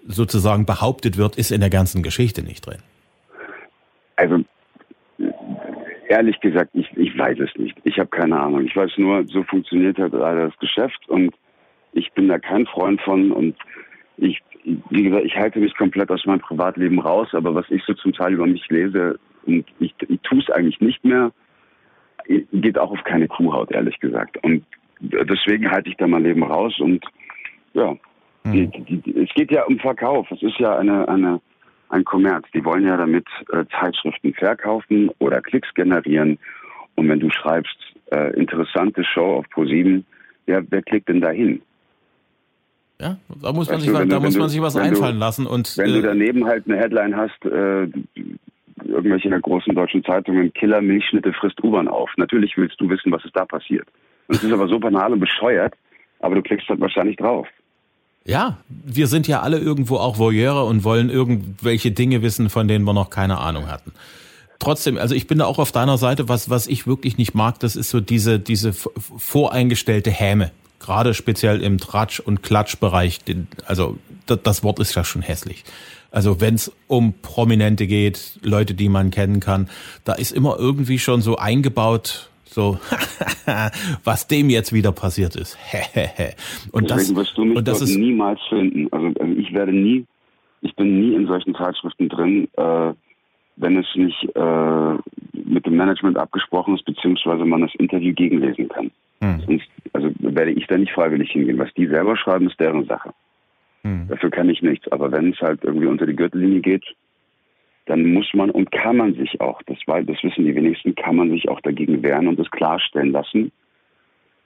sozusagen 0.06 0.66
behauptet 0.66 1.16
wird, 1.16 1.36
ist 1.36 1.50
in 1.50 1.60
der 1.60 1.70
ganzen 1.70 2.02
Geschichte 2.02 2.42
nicht 2.42 2.66
drin. 2.66 2.78
Also 4.16 4.44
ehrlich 6.08 6.38
gesagt, 6.40 6.70
ich, 6.74 6.88
ich 6.96 7.16
weiß 7.16 7.38
es 7.40 7.50
nicht. 7.56 7.76
Ich 7.84 7.98
habe 7.98 8.08
keine 8.08 8.38
Ahnung. 8.38 8.64
Ich 8.66 8.76
weiß 8.76 8.92
nur, 8.98 9.26
so 9.26 9.42
funktioniert 9.44 9.98
halt 9.98 10.12
leider 10.12 10.48
das 10.48 10.58
Geschäft 10.58 11.08
und 11.08 11.34
ich 11.92 12.12
bin 12.12 12.28
da 12.28 12.38
kein 12.38 12.66
Freund 12.66 13.00
von 13.00 13.32
und 13.32 13.56
ich, 14.16 14.40
wie 14.90 15.02
gesagt, 15.02 15.24
ich 15.24 15.36
halte 15.36 15.58
mich 15.58 15.74
komplett 15.76 16.10
aus 16.10 16.24
meinem 16.26 16.40
Privatleben 16.40 17.00
raus, 17.00 17.28
aber 17.32 17.54
was 17.54 17.66
ich 17.70 17.82
so 17.84 17.94
zum 17.94 18.12
Teil 18.12 18.34
über 18.34 18.46
mich 18.46 18.68
lese 18.68 19.18
und 19.46 19.64
ich, 19.80 19.94
ich 20.08 20.20
tue 20.20 20.40
es 20.40 20.50
eigentlich 20.50 20.80
nicht 20.80 21.04
mehr, 21.04 21.32
geht 22.26 22.78
auch 22.78 22.90
auf 22.90 23.04
keine 23.04 23.28
Kuhhaut, 23.28 23.70
ehrlich 23.70 23.98
gesagt. 24.00 24.42
Und 24.42 24.64
deswegen 25.00 25.70
halte 25.70 25.88
ich 25.88 25.96
da 25.96 26.06
mein 26.06 26.22
Leben 26.22 26.42
raus 26.42 26.78
und 26.80 27.04
ja, 27.74 27.96
mhm. 28.44 28.70
die, 28.70 28.98
die, 28.98 29.20
es 29.22 29.30
geht 29.34 29.50
ja 29.50 29.64
um 29.64 29.78
Verkauf. 29.78 30.30
Es 30.30 30.42
ist 30.42 30.58
ja 30.58 30.76
eine, 30.76 31.08
eine, 31.08 31.40
ein 31.88 32.04
Kommerz. 32.04 32.46
Die 32.54 32.64
wollen 32.64 32.84
ja 32.84 32.96
damit 32.96 33.26
äh, 33.52 33.64
Zeitschriften 33.80 34.34
verkaufen 34.34 35.10
oder 35.18 35.40
Klicks 35.40 35.72
generieren. 35.74 36.38
Und 36.94 37.08
wenn 37.08 37.20
du 37.20 37.30
schreibst, 37.30 37.76
äh, 38.10 38.32
interessante 38.34 39.02
Show 39.04 39.36
auf 39.36 39.46
Pro7, 39.54 40.02
ja, 40.46 40.60
wer 40.68 40.82
klickt 40.82 41.08
denn 41.08 41.20
dahin? 41.20 41.62
Ja, 43.00 43.16
da 43.42 43.52
muss 43.52 43.68
man, 43.68 43.80
sich, 43.80 43.90
du, 43.90 43.94
da 43.94 44.04
du, 44.04 44.20
muss 44.20 44.36
man 44.36 44.48
sich 44.48 44.60
was 44.60 44.76
einfallen 44.76 45.14
du, 45.14 45.20
lassen. 45.20 45.46
Und, 45.46 45.76
wenn 45.76 45.90
äh, 45.90 45.92
du 45.94 46.02
daneben 46.02 46.44
halt 46.44 46.66
eine 46.66 46.76
Headline 46.76 47.16
hast, 47.16 47.44
äh, 47.46 47.88
irgendwelche 48.84 49.26
in 49.26 49.32
der 49.32 49.40
großen 49.40 49.74
deutschen 49.74 50.04
Zeitungen, 50.04 50.52
Killer 50.52 50.80
Milchschnitte 50.80 51.32
frisst 51.32 51.62
U-Bahn 51.62 51.88
auf. 51.88 52.10
Natürlich 52.16 52.56
willst 52.56 52.80
du 52.80 52.88
wissen, 52.88 53.12
was 53.12 53.24
ist 53.24 53.36
da 53.36 53.44
passiert. 53.44 53.88
Es 54.28 54.42
ist 54.42 54.52
aber 54.52 54.68
so 54.68 54.78
banal 54.78 55.12
und 55.12 55.20
bescheuert, 55.20 55.74
aber 56.20 56.36
du 56.36 56.42
klickst 56.42 56.68
halt 56.68 56.80
wahrscheinlich 56.80 57.16
drauf. 57.16 57.46
Ja, 58.24 58.58
wir 58.68 59.08
sind 59.08 59.26
ja 59.26 59.40
alle 59.40 59.58
irgendwo 59.58 59.96
auch 59.96 60.18
Voyeure 60.18 60.64
und 60.64 60.84
wollen 60.84 61.10
irgendwelche 61.10 61.90
Dinge 61.90 62.22
wissen, 62.22 62.50
von 62.50 62.68
denen 62.68 62.84
wir 62.84 62.92
noch 62.92 63.10
keine 63.10 63.38
Ahnung 63.38 63.68
hatten. 63.68 63.92
Trotzdem, 64.60 64.96
also 64.96 65.16
ich 65.16 65.26
bin 65.26 65.38
da 65.38 65.46
auch 65.46 65.58
auf 65.58 65.72
deiner 65.72 65.98
Seite, 65.98 66.28
was, 66.28 66.48
was 66.48 66.68
ich 66.68 66.86
wirklich 66.86 67.18
nicht 67.18 67.34
mag, 67.34 67.58
das 67.58 67.74
ist 67.74 67.90
so 67.90 68.00
diese, 68.00 68.38
diese 68.38 68.72
voreingestellte 68.72 70.10
Häme. 70.10 70.52
Gerade 70.78 71.14
speziell 71.14 71.60
im 71.62 71.78
Tratsch- 71.78 72.20
und 72.20 72.44
Klatschbereich. 72.44 73.20
Also 73.66 73.98
das 74.26 74.64
Wort 74.64 74.78
ist 74.78 74.94
ja 74.94 75.04
schon 75.04 75.22
hässlich. 75.22 75.64
Also 76.10 76.40
wenn 76.40 76.54
es 76.54 76.70
um 76.88 77.14
Prominente 77.22 77.86
geht, 77.86 78.38
Leute, 78.42 78.74
die 78.74 78.88
man 78.88 79.10
kennen 79.10 79.40
kann, 79.40 79.68
da 80.04 80.12
ist 80.12 80.32
immer 80.32 80.56
irgendwie 80.58 80.98
schon 80.98 81.22
so 81.22 81.36
eingebaut, 81.36 82.30
so, 82.44 82.78
was 84.04 84.28
dem 84.28 84.50
jetzt 84.50 84.74
wieder 84.74 84.92
passiert 84.92 85.36
ist. 85.36 85.56
und 86.72 86.90
Deswegen 86.90 87.14
das, 87.14 87.16
wirst 87.16 87.38
du 87.38 87.44
mich 87.44 87.56
und 87.56 87.66
das 87.66 87.80
ist, 87.80 87.96
niemals 87.96 88.40
finden. 88.48 88.88
Also, 88.92 89.06
also, 89.18 89.32
ich 89.32 89.54
werde 89.54 89.72
nie, 89.72 90.04
ich 90.60 90.76
bin 90.76 91.00
nie 91.00 91.14
in 91.14 91.26
solchen 91.26 91.54
Zeitschriften 91.54 92.10
drin, 92.10 92.48
äh, 92.58 92.92
wenn 93.56 93.78
es 93.78 93.86
nicht 93.94 94.28
äh, 94.34 94.94
mit 95.32 95.64
dem 95.64 95.76
Management 95.76 96.18
abgesprochen 96.18 96.74
ist, 96.74 96.84
beziehungsweise 96.84 97.44
man 97.44 97.62
das 97.62 97.74
Interview 97.76 98.12
gegenlesen 98.12 98.68
kann. 98.68 98.90
Hm. 99.20 99.42
Sonst, 99.46 99.68
also 99.94 100.10
werde 100.18 100.52
ich 100.52 100.66
da 100.66 100.76
nicht 100.76 100.92
freiwillig 100.92 101.30
hingehen. 101.30 101.58
Was 101.58 101.72
die 101.74 101.86
selber 101.86 102.16
schreiben, 102.16 102.48
ist 102.48 102.60
deren 102.60 102.84
Sache. 102.86 103.12
Hm. 103.84 104.08
Dafür 104.08 104.30
kann 104.30 104.48
ich 104.48 104.62
nichts. 104.62 104.90
Aber 104.92 105.10
wenn 105.12 105.32
es 105.32 105.40
halt 105.40 105.64
irgendwie 105.64 105.86
unter 105.86 106.06
die 106.06 106.16
Gürtellinie 106.16 106.60
geht, 106.60 106.84
dann 107.86 108.12
muss 108.12 108.32
man 108.32 108.50
und 108.50 108.70
kann 108.70 108.96
man 108.96 109.14
sich 109.14 109.40
auch, 109.40 109.60
das, 109.62 109.78
das 109.86 110.22
wissen 110.22 110.44
die 110.44 110.54
wenigsten, 110.54 110.94
kann 110.94 111.16
man 111.16 111.30
sich 111.30 111.48
auch 111.48 111.60
dagegen 111.60 112.02
wehren 112.02 112.28
und 112.28 112.38
das 112.38 112.50
klarstellen 112.50 113.10
lassen, 113.10 113.50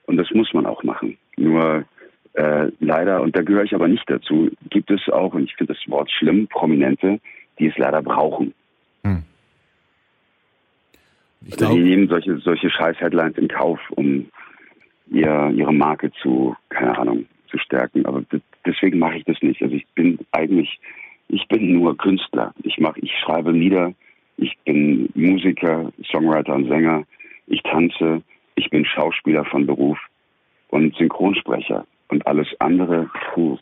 Und 0.06 0.16
das 0.16 0.30
muss 0.30 0.52
man 0.54 0.66
auch 0.66 0.82
machen. 0.84 1.18
Nur 1.36 1.84
äh, 2.32 2.70
leider, 2.80 3.20
und 3.22 3.36
da 3.36 3.42
gehöre 3.42 3.64
ich 3.64 3.74
aber 3.74 3.88
nicht 3.88 4.08
dazu, 4.08 4.50
gibt 4.70 4.90
es 4.90 5.08
auch, 5.08 5.34
und 5.34 5.44
ich 5.44 5.54
finde 5.56 5.74
das 5.74 5.90
Wort 5.90 6.10
schlimm, 6.10 6.46
Prominente, 6.46 7.20
die 7.58 7.66
es 7.66 7.76
leider 7.76 8.02
brauchen. 8.02 8.54
Hm. 9.04 9.22
Ich 11.42 11.52
Also 11.52 11.66
glaub, 11.66 11.76
die 11.76 11.84
nehmen 11.84 12.08
solche, 12.08 12.38
solche 12.38 12.70
Scheiß-Headlines 12.70 13.36
in 13.36 13.48
Kauf, 13.48 13.80
um 13.90 14.30
ihr, 15.10 15.50
ihre 15.54 15.72
Marke 15.72 16.10
zu, 16.22 16.56
keine 16.68 16.98
Ahnung, 16.98 17.26
zu 17.48 17.58
stärken. 17.58 18.06
Aber 18.06 18.22
deswegen 18.66 18.98
mache 18.98 19.18
ich 19.18 19.24
das 19.24 19.40
nicht. 19.42 19.62
Also 19.62 19.74
ich 19.74 19.86
bin 19.94 20.18
eigentlich, 20.32 20.78
ich 21.28 21.46
bin 21.48 21.72
nur 21.72 21.96
Künstler. 21.96 22.52
Ich 22.62 22.78
mache, 22.78 23.00
ich 23.00 23.12
schreibe 23.24 23.52
Lieder, 23.52 23.94
ich 24.36 24.56
bin 24.64 25.08
Musiker, 25.14 25.92
Songwriter 26.10 26.54
und 26.54 26.68
Sänger, 26.68 27.04
ich 27.46 27.62
tanze, 27.62 28.22
ich 28.56 28.68
bin 28.70 28.84
Schauspieler 28.84 29.44
von 29.44 29.66
Beruf 29.66 29.98
und 30.68 30.94
Synchronsprecher. 30.96 31.86
Und 32.08 32.26
alles 32.26 32.48
andere, 32.60 33.10
puh. 33.34 33.58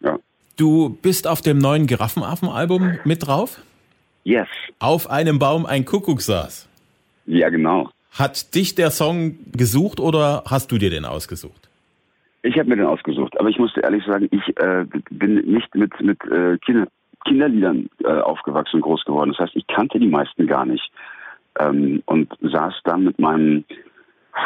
Ja. 0.00 0.18
du 0.56 0.90
bist 1.02 1.26
auf 1.26 1.42
dem 1.42 1.58
neuen 1.58 1.86
Giraffenaffen-Album 1.86 2.98
mit 3.04 3.26
drauf? 3.26 3.60
Yes. 4.24 4.48
Auf 4.78 5.10
einem 5.10 5.38
Baum 5.38 5.66
ein 5.66 5.84
Kuckuck 5.84 6.22
saß. 6.22 6.68
Ja, 7.26 7.48
genau. 7.48 7.90
Hat 8.12 8.54
dich 8.54 8.74
der 8.74 8.90
Song 8.90 9.38
gesucht 9.52 10.00
oder 10.00 10.44
hast 10.46 10.72
du 10.72 10.78
dir 10.78 10.90
den 10.90 11.04
ausgesucht? 11.04 11.69
Ich 12.42 12.58
habe 12.58 12.68
mir 12.68 12.76
den 12.76 12.86
ausgesucht, 12.86 13.38
aber 13.38 13.48
ich 13.50 13.58
musste 13.58 13.80
ehrlich 13.80 14.04
sagen, 14.04 14.28
ich 14.30 14.56
äh, 14.58 14.86
bin 15.10 15.34
nicht 15.34 15.74
mit 15.74 16.00
mit 16.00 16.22
äh, 16.24 16.56
Kinder, 16.58 16.86
Kinderliedern 17.26 17.90
äh, 18.02 18.08
aufgewachsen 18.08 18.76
und 18.76 18.82
groß 18.82 19.04
geworden. 19.04 19.30
Das 19.30 19.40
heißt, 19.40 19.56
ich 19.56 19.66
kannte 19.66 19.98
die 19.98 20.08
meisten 20.08 20.46
gar 20.46 20.64
nicht 20.64 20.90
ähm, 21.58 22.02
und 22.06 22.32
saß 22.40 22.80
dann 22.84 23.04
mit 23.04 23.18
meinem 23.18 23.64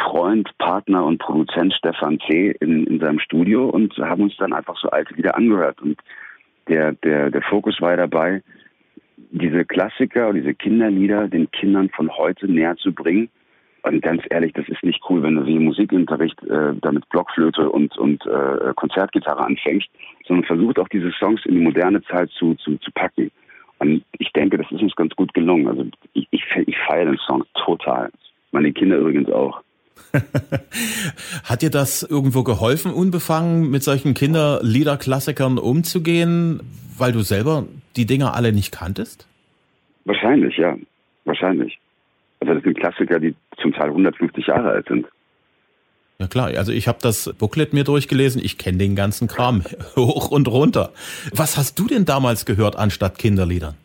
Freund, 0.03 0.49
Partner 0.57 1.05
und 1.05 1.19
Produzent 1.19 1.73
Stefan 1.73 2.19
C. 2.27 2.55
in, 2.59 2.85
in 2.85 2.99
seinem 2.99 3.19
Studio 3.19 3.69
und 3.69 3.95
haben 3.97 4.23
uns 4.23 4.35
dann 4.37 4.51
einfach 4.51 4.77
so 4.77 4.89
alte 4.89 5.13
Lieder 5.13 5.37
angehört. 5.37 5.81
Und 5.81 5.97
der 6.67 6.93
der 6.93 7.29
der 7.31 7.41
Fokus 7.43 7.79
war 7.79 7.95
dabei, 7.95 8.43
diese 9.31 9.63
Klassiker 9.63 10.29
und 10.29 10.35
diese 10.35 10.53
Kinderlieder 10.53 11.27
den 11.27 11.49
Kindern 11.51 11.89
von 11.89 12.09
heute 12.09 12.51
näher 12.51 12.75
zu 12.75 12.93
bringen. 12.93 13.29
Und 13.85 14.01
ganz 14.01 14.23
ehrlich, 14.31 14.51
das 14.53 14.67
ist 14.67 14.83
nicht 14.83 14.99
cool, 15.07 15.21
wenn 15.21 15.35
du 15.35 15.45
wie 15.45 15.57
im 15.57 15.65
Musikunterricht 15.65 16.41
äh, 16.45 16.73
damit 16.81 17.07
Blockflöte 17.09 17.69
und, 17.69 17.95
und 17.99 18.25
äh, 18.25 18.73
Konzertgitarre 18.75 19.45
anfängst, 19.45 19.87
sondern 20.27 20.43
versucht 20.43 20.79
auch 20.79 20.87
diese 20.87 21.11
Songs 21.19 21.45
in 21.45 21.53
die 21.53 21.61
moderne 21.61 22.01
Zeit 22.05 22.31
zu, 22.31 22.55
zu, 22.55 22.77
zu 22.77 22.91
packen. 22.91 23.29
Und 23.77 24.03
ich 24.17 24.31
denke, 24.33 24.57
das 24.57 24.65
ist 24.71 24.81
uns 24.81 24.95
ganz 24.95 25.15
gut 25.15 25.35
gelungen. 25.35 25.67
Also 25.67 25.85
ich, 26.13 26.27
ich, 26.31 26.43
ich 26.65 26.75
feiere 26.87 27.05
den 27.05 27.19
Song 27.27 27.43
total. 27.53 28.09
Meine 28.51 28.73
Kinder 28.73 28.97
übrigens 28.97 29.29
auch. 29.29 29.61
Hat 31.43 31.61
dir 31.61 31.69
das 31.69 32.01
irgendwo 32.01 32.41
geholfen, 32.41 32.91
unbefangen 32.91 33.69
mit 33.69 33.83
solchen 33.83 34.15
Kinderliederklassikern 34.15 35.59
umzugehen, 35.59 36.59
weil 36.97 37.11
du 37.11 37.19
selber 37.19 37.67
die 37.97 38.07
Dinger 38.07 38.33
alle 38.33 38.51
nicht 38.51 38.73
kanntest? 38.73 39.27
Wahrscheinlich, 40.05 40.57
ja. 40.57 40.75
Wahrscheinlich. 41.25 41.77
Also 42.39 42.53
das 42.53 42.63
sind 42.63 42.77
Klassiker, 42.77 43.19
die 43.19 43.35
zum 43.61 43.73
Teil 43.73 43.89
150 43.89 44.47
Jahre 44.47 44.71
alt 44.71 44.87
sind. 44.87 45.07
Ja 46.19 46.27
klar, 46.27 46.47
also 46.57 46.71
ich 46.71 46.87
habe 46.87 46.99
das 47.01 47.33
Booklet 47.37 47.73
mir 47.73 47.83
durchgelesen, 47.83 48.41
ich 48.43 48.57
kenne 48.57 48.77
den 48.77 48.95
ganzen 48.95 49.27
Kram 49.27 49.63
hoch 49.95 50.31
und 50.31 50.47
runter. 50.47 50.91
Was 51.33 51.57
hast 51.57 51.77
du 51.77 51.87
denn 51.87 52.05
damals 52.05 52.45
gehört 52.45 52.77
anstatt 52.77 53.17
Kinderliedern? 53.17 53.75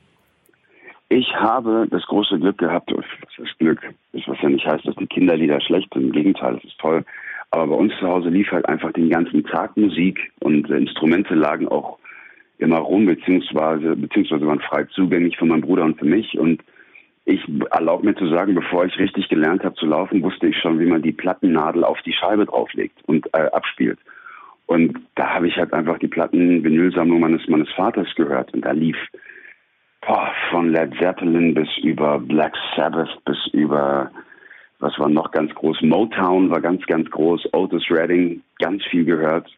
Ich 1.08 1.34
habe 1.34 1.88
das 1.90 2.02
große 2.04 2.38
Glück 2.38 2.58
gehabt, 2.58 2.92
ist 2.92 3.58
Glück? 3.58 3.80
Das 4.12 4.22
was 4.26 4.40
ja 4.42 4.48
nicht 4.48 4.64
heißt, 4.64 4.86
dass 4.86 4.94
die 4.94 5.08
Kinderlieder 5.08 5.60
schlecht 5.60 5.92
sind. 5.92 6.04
Im 6.04 6.12
Gegenteil, 6.12 6.54
das 6.54 6.64
ist 6.64 6.78
toll. 6.78 7.04
Aber 7.50 7.66
bei 7.66 7.74
uns 7.74 7.92
zu 7.98 8.06
Hause 8.06 8.28
lief 8.28 8.52
halt 8.52 8.68
einfach 8.68 8.92
den 8.92 9.10
ganzen 9.10 9.44
Tag 9.44 9.76
Musik 9.76 10.30
und 10.38 10.70
Instrumente 10.70 11.34
lagen 11.34 11.66
auch 11.66 11.98
immer 12.58 12.78
rum, 12.78 13.06
beziehungsweise, 13.06 13.96
beziehungsweise 13.96 14.46
waren 14.46 14.60
frei 14.60 14.84
zugänglich 14.84 15.36
für 15.36 15.46
meinen 15.46 15.62
Bruder 15.62 15.84
und 15.84 15.98
für 15.98 16.04
mich. 16.04 16.38
Und 16.38 16.62
ich 17.24 17.40
erlaube 17.70 18.06
mir 18.06 18.14
zu 18.14 18.28
sagen, 18.28 18.54
bevor 18.54 18.84
ich 18.86 18.98
richtig 18.98 19.28
gelernt 19.28 19.62
habe 19.64 19.74
zu 19.74 19.86
laufen, 19.86 20.22
wusste 20.22 20.48
ich 20.48 20.56
schon, 20.56 20.80
wie 20.80 20.86
man 20.86 21.02
die 21.02 21.12
Plattennadel 21.12 21.84
auf 21.84 22.00
die 22.02 22.12
Scheibe 22.12 22.46
drauflegt 22.46 22.98
und 23.06 23.26
äh, 23.34 23.50
abspielt. 23.52 23.98
Und 24.66 24.98
da 25.16 25.34
habe 25.34 25.48
ich 25.48 25.56
halt 25.56 25.72
einfach 25.72 25.98
die 25.98 26.08
Platten-Vinylsammlung 26.08 27.20
meines, 27.20 27.46
meines 27.48 27.70
Vaters 27.72 28.08
gehört. 28.14 28.54
Und 28.54 28.64
da 28.64 28.70
lief 28.70 28.96
boah, 30.06 30.32
von 30.50 30.70
Led 30.70 30.94
Zeppelin 30.98 31.54
bis 31.54 31.68
über 31.78 32.18
Black 32.18 32.54
Sabbath 32.74 33.10
bis 33.24 33.38
über, 33.52 34.10
was 34.78 34.98
war 34.98 35.08
noch 35.08 35.30
ganz 35.30 35.54
groß, 35.54 35.82
Motown 35.82 36.50
war 36.50 36.60
ganz, 36.60 36.84
ganz 36.86 37.10
groß, 37.10 37.48
Otis 37.52 37.90
Redding, 37.90 38.42
ganz 38.58 38.84
viel 38.86 39.04
gehört. 39.04 39.50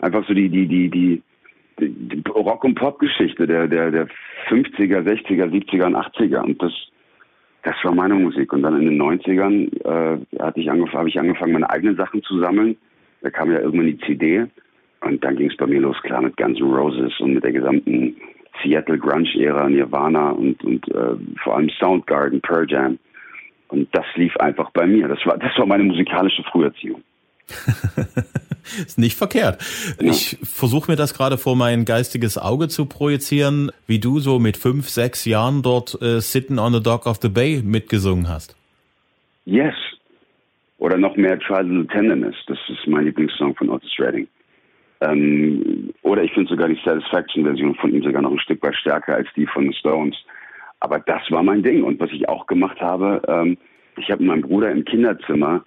Einfach 0.00 0.26
so 0.26 0.34
die, 0.34 0.48
die, 0.48 0.66
die, 0.66 0.88
die, 0.88 1.22
die 1.78 2.22
Rock- 2.30 2.64
und 2.64 2.74
Pop-Geschichte 2.74 3.46
der, 3.46 3.68
der, 3.68 3.90
der 3.90 4.08
50er, 4.48 5.02
60er, 5.02 5.46
70er 5.50 5.86
und 5.86 5.96
80er. 5.96 6.40
Und 6.40 6.62
das, 6.62 6.72
das 7.62 7.74
war 7.82 7.94
meine 7.94 8.14
Musik. 8.14 8.52
Und 8.52 8.62
dann 8.62 8.80
in 8.80 8.88
den 8.88 9.02
90ern 9.02 9.68
äh, 9.84 10.18
hatte 10.38 10.60
ich 10.60 10.68
habe 10.68 11.08
ich 11.08 11.18
angefangen, 11.18 11.52
meine 11.52 11.70
eigenen 11.70 11.96
Sachen 11.96 12.22
zu 12.22 12.38
sammeln. 12.38 12.76
Da 13.22 13.30
kam 13.30 13.50
ja 13.50 13.60
irgendwann 13.60 13.86
die 13.86 13.98
CD. 13.98 14.46
Und 15.02 15.24
dann 15.24 15.36
ging 15.36 15.50
es 15.50 15.56
bei 15.56 15.66
mir 15.66 15.80
los, 15.80 15.96
klar, 16.02 16.22
mit 16.22 16.36
Guns 16.36 16.58
N' 16.58 16.72
Roses 16.72 17.18
und 17.20 17.34
mit 17.34 17.44
der 17.44 17.52
gesamten 17.52 18.16
Seattle 18.62 18.98
Grunge-Ära, 18.98 19.68
Nirvana 19.68 20.30
und, 20.30 20.62
und 20.64 20.86
äh, 20.88 21.16
vor 21.42 21.56
allem 21.56 21.70
Soundgarden, 21.70 22.40
Pearl 22.42 22.70
Jam. 22.70 22.98
Und 23.68 23.88
das 23.92 24.04
lief 24.16 24.36
einfach 24.38 24.70
bei 24.72 24.86
mir. 24.86 25.08
Das 25.08 25.24
war, 25.24 25.38
das 25.38 25.56
war 25.56 25.66
meine 25.66 25.84
musikalische 25.84 26.42
Früherziehung. 26.44 27.02
Ist 28.86 28.98
nicht 28.98 29.16
verkehrt. 29.16 29.62
Ich 29.98 30.38
versuche 30.42 30.90
mir 30.90 30.96
das 30.96 31.14
gerade 31.14 31.38
vor 31.38 31.56
mein 31.56 31.84
geistiges 31.84 32.38
Auge 32.38 32.68
zu 32.68 32.86
projizieren, 32.86 33.70
wie 33.86 33.98
du 33.98 34.20
so 34.20 34.38
mit 34.38 34.56
fünf, 34.56 34.88
sechs 34.88 35.24
Jahren 35.24 35.62
dort 35.62 36.00
äh, 36.00 36.20
Sitting 36.20 36.58
on 36.58 36.72
the 36.72 36.82
Dock 36.82 37.06
of 37.06 37.18
the 37.22 37.28
Bay 37.28 37.62
mitgesungen 37.64 38.28
hast. 38.28 38.56
Yes. 39.44 39.74
Oder 40.78 40.96
noch 40.96 41.16
mehr 41.16 41.36
Little 41.36 41.86
Tenderness. 41.88 42.36
Das 42.46 42.58
ist 42.68 42.86
mein 42.86 43.04
Lieblingssong 43.04 43.54
von 43.54 43.68
Otis 43.68 43.92
Redding. 43.98 44.26
Ähm, 45.02 45.92
oder 46.02 46.22
ich 46.22 46.32
finde 46.32 46.50
sogar 46.50 46.68
die 46.68 46.80
Satisfaction-Version 46.84 47.74
von 47.76 47.92
ihm 47.92 48.02
sogar 48.02 48.22
noch 48.22 48.32
ein 48.32 48.38
Stück 48.38 48.62
weit 48.62 48.76
stärker 48.76 49.14
als 49.14 49.28
die 49.36 49.46
von 49.46 49.64
den 49.64 49.74
Stones. 49.74 50.16
Aber 50.80 50.98
das 50.98 51.22
war 51.30 51.42
mein 51.42 51.62
Ding. 51.62 51.82
Und 51.82 52.00
was 52.00 52.10
ich 52.12 52.28
auch 52.28 52.46
gemacht 52.46 52.80
habe, 52.80 53.22
ähm, 53.28 53.56
ich 53.98 54.10
habe 54.10 54.22
mit 54.22 54.30
meinem 54.30 54.42
Bruder 54.42 54.70
im 54.70 54.84
Kinderzimmer 54.84 55.64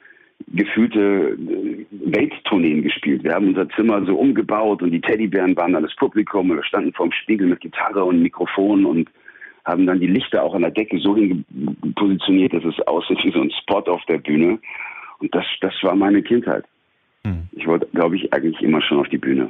gefühlte 0.47 0.99
äh, 1.39 1.86
Welttourneen 1.91 2.84
gespielt. 2.84 3.23
Wir 3.23 3.34
haben 3.34 3.49
unser 3.49 3.69
Zimmer 3.69 4.06
so 4.06 4.15
umgebaut 4.15 4.82
und 4.82 4.91
die 4.91 5.01
Teddybären 5.01 5.56
waren 5.56 5.73
dann 5.73 5.84
das 5.84 5.95
Publikum 5.95 6.49
und 6.51 6.58
wir 6.58 6.63
standen 6.65 6.93
vorm 6.93 7.12
Spiegel 7.12 7.47
mit 7.47 7.62
Gitarre 7.62 8.03
und 8.03 8.21
Mikrofon 8.21 8.86
und 8.86 9.10
haben 9.65 9.86
dann 9.88 9.99
die 9.99 10.08
Lichter 10.08 10.43
auch 10.43 10.53
an 10.56 10.62
der 10.63 10.71
Decke 10.71 10.99
so 10.99 11.15
hin 11.15 11.45
positioniert, 11.95 12.53
dass 12.53 12.65
es 12.65 12.79
aussieht 12.88 13.19
wie 13.23 13.32
so 13.32 13.41
ein 13.41 13.51
Spot 13.62 13.79
auf 13.91 14.01
der 14.10 14.17
Bühne. 14.17 14.60
Und 15.19 15.34
das, 15.34 15.45
das 15.62 15.73
war 15.84 15.95
meine 15.95 16.21
Kindheit. 16.21 16.65
Ich 17.53 17.65
wollte, 17.65 17.88
glaube 17.93 18.17
ich, 18.17 18.34
eigentlich 18.34 18.62
immer 18.62 18.82
schon 18.82 18.99
auf 18.99 19.08
die 19.08 19.17
Bühne. 19.17 19.47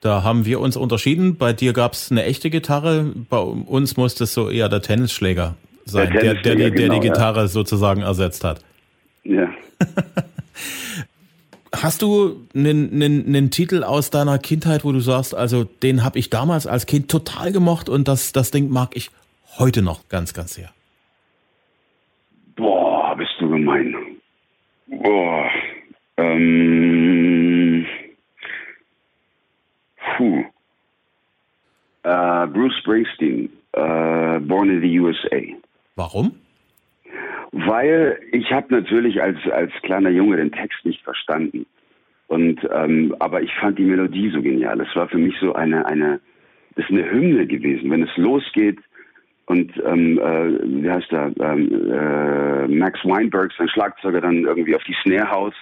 Da 0.00 0.22
haben 0.22 0.44
wir 0.46 0.60
uns 0.60 0.76
unterschieden. 0.76 1.36
Bei 1.36 1.52
dir 1.52 1.72
gab 1.72 1.94
es 1.94 2.12
eine 2.12 2.22
echte 2.24 2.50
Gitarre, 2.50 3.12
bei 3.28 3.38
uns 3.40 3.96
musste 3.96 4.24
es 4.24 4.34
so 4.34 4.48
eher 4.48 4.68
der 4.68 4.80
Tennisschläger 4.82 5.56
sein, 5.86 6.12
der, 6.12 6.20
Der 6.22 6.34
der, 6.34 6.34
der, 6.34 6.42
Tennisschläger, 6.42 6.70
die- 6.70 6.76
der 6.76 6.84
die 6.84 6.90
genau, 6.90 6.94
ja. 6.94 7.00
Gitarre 7.00 7.48
sozusagen 7.48 8.02
ersetzt 8.02 8.44
hat. 8.44 8.64
Ja. 9.24 9.48
Hast 11.72 12.02
du 12.02 12.46
einen, 12.54 12.92
einen, 12.92 13.26
einen 13.26 13.50
Titel 13.50 13.84
aus 13.84 14.10
deiner 14.10 14.38
Kindheit, 14.38 14.84
wo 14.84 14.92
du 14.92 15.00
sagst, 15.00 15.34
also 15.34 15.64
den 15.64 16.04
habe 16.04 16.18
ich 16.18 16.28
damals 16.28 16.66
als 16.66 16.86
Kind 16.86 17.10
total 17.10 17.52
gemocht 17.52 17.88
und 17.88 18.08
das, 18.08 18.32
das 18.32 18.50
Ding 18.50 18.70
mag 18.70 18.96
ich 18.96 19.10
heute 19.58 19.80
noch 19.80 20.08
ganz, 20.08 20.34
ganz 20.34 20.54
sehr? 20.54 20.70
Boah, 22.56 23.14
bist 23.16 23.30
du 23.38 23.48
gemein. 23.48 23.94
Boah. 24.88 25.48
Ähm. 26.16 27.86
Puh. 30.16 30.44
Äh, 32.02 32.46
Bruce 32.48 32.76
Springsteen, 32.80 33.50
äh, 33.72 34.40
Born 34.40 34.70
in 34.70 34.80
the 34.80 35.00
USA. 35.00 35.40
Warum? 35.94 36.39
Weil 37.52 38.20
ich 38.32 38.52
habe 38.52 38.72
natürlich 38.72 39.20
als, 39.20 39.38
als 39.50 39.72
kleiner 39.82 40.10
Junge 40.10 40.36
den 40.36 40.52
Text 40.52 40.84
nicht 40.84 41.02
verstanden. 41.02 41.66
Und 42.28 42.60
ähm, 42.72 43.16
aber 43.18 43.42
ich 43.42 43.52
fand 43.54 43.76
die 43.78 43.84
Melodie 43.84 44.30
so 44.30 44.40
genial. 44.40 44.80
Es 44.80 44.94
war 44.94 45.08
für 45.08 45.18
mich 45.18 45.34
so 45.40 45.54
eine, 45.54 45.84
eine, 45.86 46.20
das 46.76 46.84
ist 46.84 46.92
eine 46.92 47.10
Hymne 47.10 47.46
gewesen. 47.46 47.90
Wenn 47.90 48.04
es 48.04 48.16
losgeht 48.16 48.78
und 49.46 49.72
ähm, 49.84 50.16
äh, 50.18 50.82
wie 50.82 50.88
heißt 50.88 51.12
er, 51.12 51.32
ähm, 51.40 51.90
äh, 51.90 52.68
Max 52.68 53.04
Weinberg, 53.04 53.52
sein 53.58 53.68
Schlagzeuger, 53.68 54.20
dann 54.20 54.44
irgendwie 54.44 54.76
auf 54.76 54.84
die 54.84 54.94
Snare 55.02 55.28
haut 55.28 55.54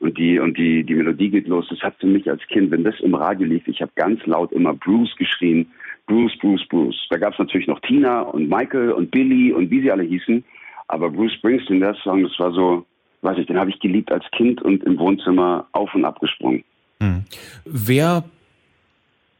und 0.00 0.18
die 0.18 0.40
und 0.40 0.58
die 0.58 0.82
die 0.82 0.94
Melodie 0.94 1.30
geht 1.30 1.46
los. 1.46 1.68
Das 1.70 1.80
hat 1.82 1.94
für 2.00 2.08
mich 2.08 2.28
als 2.28 2.44
Kind, 2.48 2.72
wenn 2.72 2.82
das 2.82 2.98
im 2.98 3.14
Radio 3.14 3.46
lief, 3.46 3.68
ich 3.68 3.80
habe 3.80 3.92
ganz 3.94 4.26
laut 4.26 4.50
immer 4.50 4.74
Bruce 4.74 5.14
geschrien, 5.16 5.70
Bruce, 6.08 6.36
Bruce, 6.40 6.66
Bruce. 6.68 7.06
Da 7.10 7.18
gab 7.18 7.34
es 7.34 7.38
natürlich 7.38 7.68
noch 7.68 7.78
Tina 7.82 8.22
und 8.22 8.48
Michael 8.48 8.90
und 8.90 9.12
Billy 9.12 9.52
und 9.52 9.70
wie 9.70 9.82
sie 9.82 9.92
alle 9.92 10.02
hießen, 10.02 10.42
aber 10.88 11.10
Bruce 11.10 11.34
Springsteen, 11.34 11.80
der 11.80 11.94
Song, 12.02 12.22
das 12.22 12.38
war 12.38 12.52
so, 12.52 12.84
weiß 13.22 13.38
ich, 13.38 13.46
den 13.46 13.58
habe 13.58 13.70
ich 13.70 13.78
geliebt 13.78 14.10
als 14.10 14.24
Kind 14.32 14.60
und 14.62 14.82
im 14.84 14.98
Wohnzimmer 14.98 15.66
auf 15.72 15.94
und 15.94 16.04
ab 16.04 16.18
gesprungen. 16.20 16.64
Hm. 17.00 17.24
Wer 17.64 18.24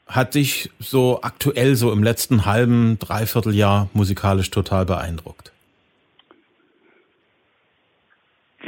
hat 0.07 0.35
dich 0.35 0.71
so 0.79 1.21
aktuell, 1.23 1.75
so 1.75 1.93
im 1.93 2.03
letzten 2.03 2.47
halben, 2.47 2.99
dreiviertel 2.99 3.55
Jahr 3.55 3.89
musikalisch 3.93 4.51
total 4.51 4.87
beeindruckt? 4.87 5.53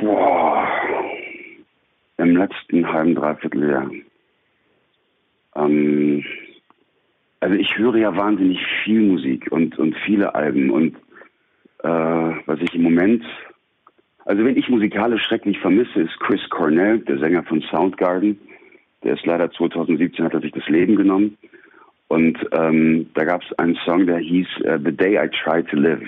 Boah, 0.00 0.66
im 2.18 2.36
letzten 2.36 2.86
halben, 2.86 3.14
dreiviertel 3.14 3.70
Jahr. 3.70 3.90
Ähm, 5.56 6.24
also 7.40 7.54
ich 7.56 7.76
höre 7.76 7.96
ja 7.96 8.14
wahnsinnig 8.16 8.58
viel 8.84 9.00
Musik 9.00 9.50
und, 9.50 9.78
und 9.78 9.96
viele 10.04 10.34
Alben 10.34 10.70
und 10.70 10.96
äh, 11.82 12.32
was 12.46 12.60
ich 12.60 12.74
im 12.74 12.82
Moment, 12.82 13.24
also 14.24 14.44
wenn 14.44 14.56
ich 14.56 14.68
musikalisch 14.68 15.22
schrecklich 15.22 15.58
vermisse, 15.58 16.02
ist 16.02 16.18
Chris 16.20 16.40
Cornell, 16.50 16.98
der 17.00 17.18
Sänger 17.18 17.42
von 17.42 17.62
Soundgarden. 17.62 18.38
Der 19.02 19.14
ist 19.14 19.24
leider 19.24 19.50
2017 19.50 20.24
hat 20.24 20.34
er 20.34 20.40
sich 20.40 20.52
das 20.52 20.68
Leben 20.68 20.96
genommen. 20.96 21.38
Und 22.08 22.38
ähm, 22.52 23.08
da 23.14 23.24
gab 23.24 23.42
es 23.42 23.58
einen 23.58 23.76
Song, 23.84 24.06
der 24.06 24.18
hieß 24.18 24.46
uh, 24.64 24.78
The 24.84 24.92
Day 24.92 25.16
I 25.16 25.28
Tried 25.28 25.68
to 25.68 25.76
Live. 25.76 26.02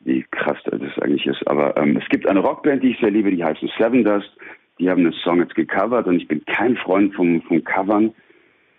Wie 0.00 0.24
krass 0.30 0.58
das 0.64 0.80
eigentlich 1.00 1.26
ist. 1.26 1.46
Aber 1.46 1.76
ähm, 1.76 1.96
es 1.96 2.08
gibt 2.08 2.26
eine 2.26 2.40
Rockband, 2.40 2.82
die 2.82 2.90
ich 2.90 2.98
sehr 2.98 3.10
liebe, 3.10 3.30
die 3.30 3.44
heißt 3.44 3.60
Seven 3.78 4.04
Dust. 4.04 4.30
Die 4.78 4.90
haben 4.90 5.04
den 5.04 5.12
Song 5.12 5.40
jetzt 5.40 5.54
gecovert 5.54 6.06
und 6.06 6.16
ich 6.16 6.26
bin 6.26 6.44
kein 6.46 6.76
Freund 6.76 7.14
vom, 7.14 7.42
vom 7.42 7.62
Covern. 7.62 8.12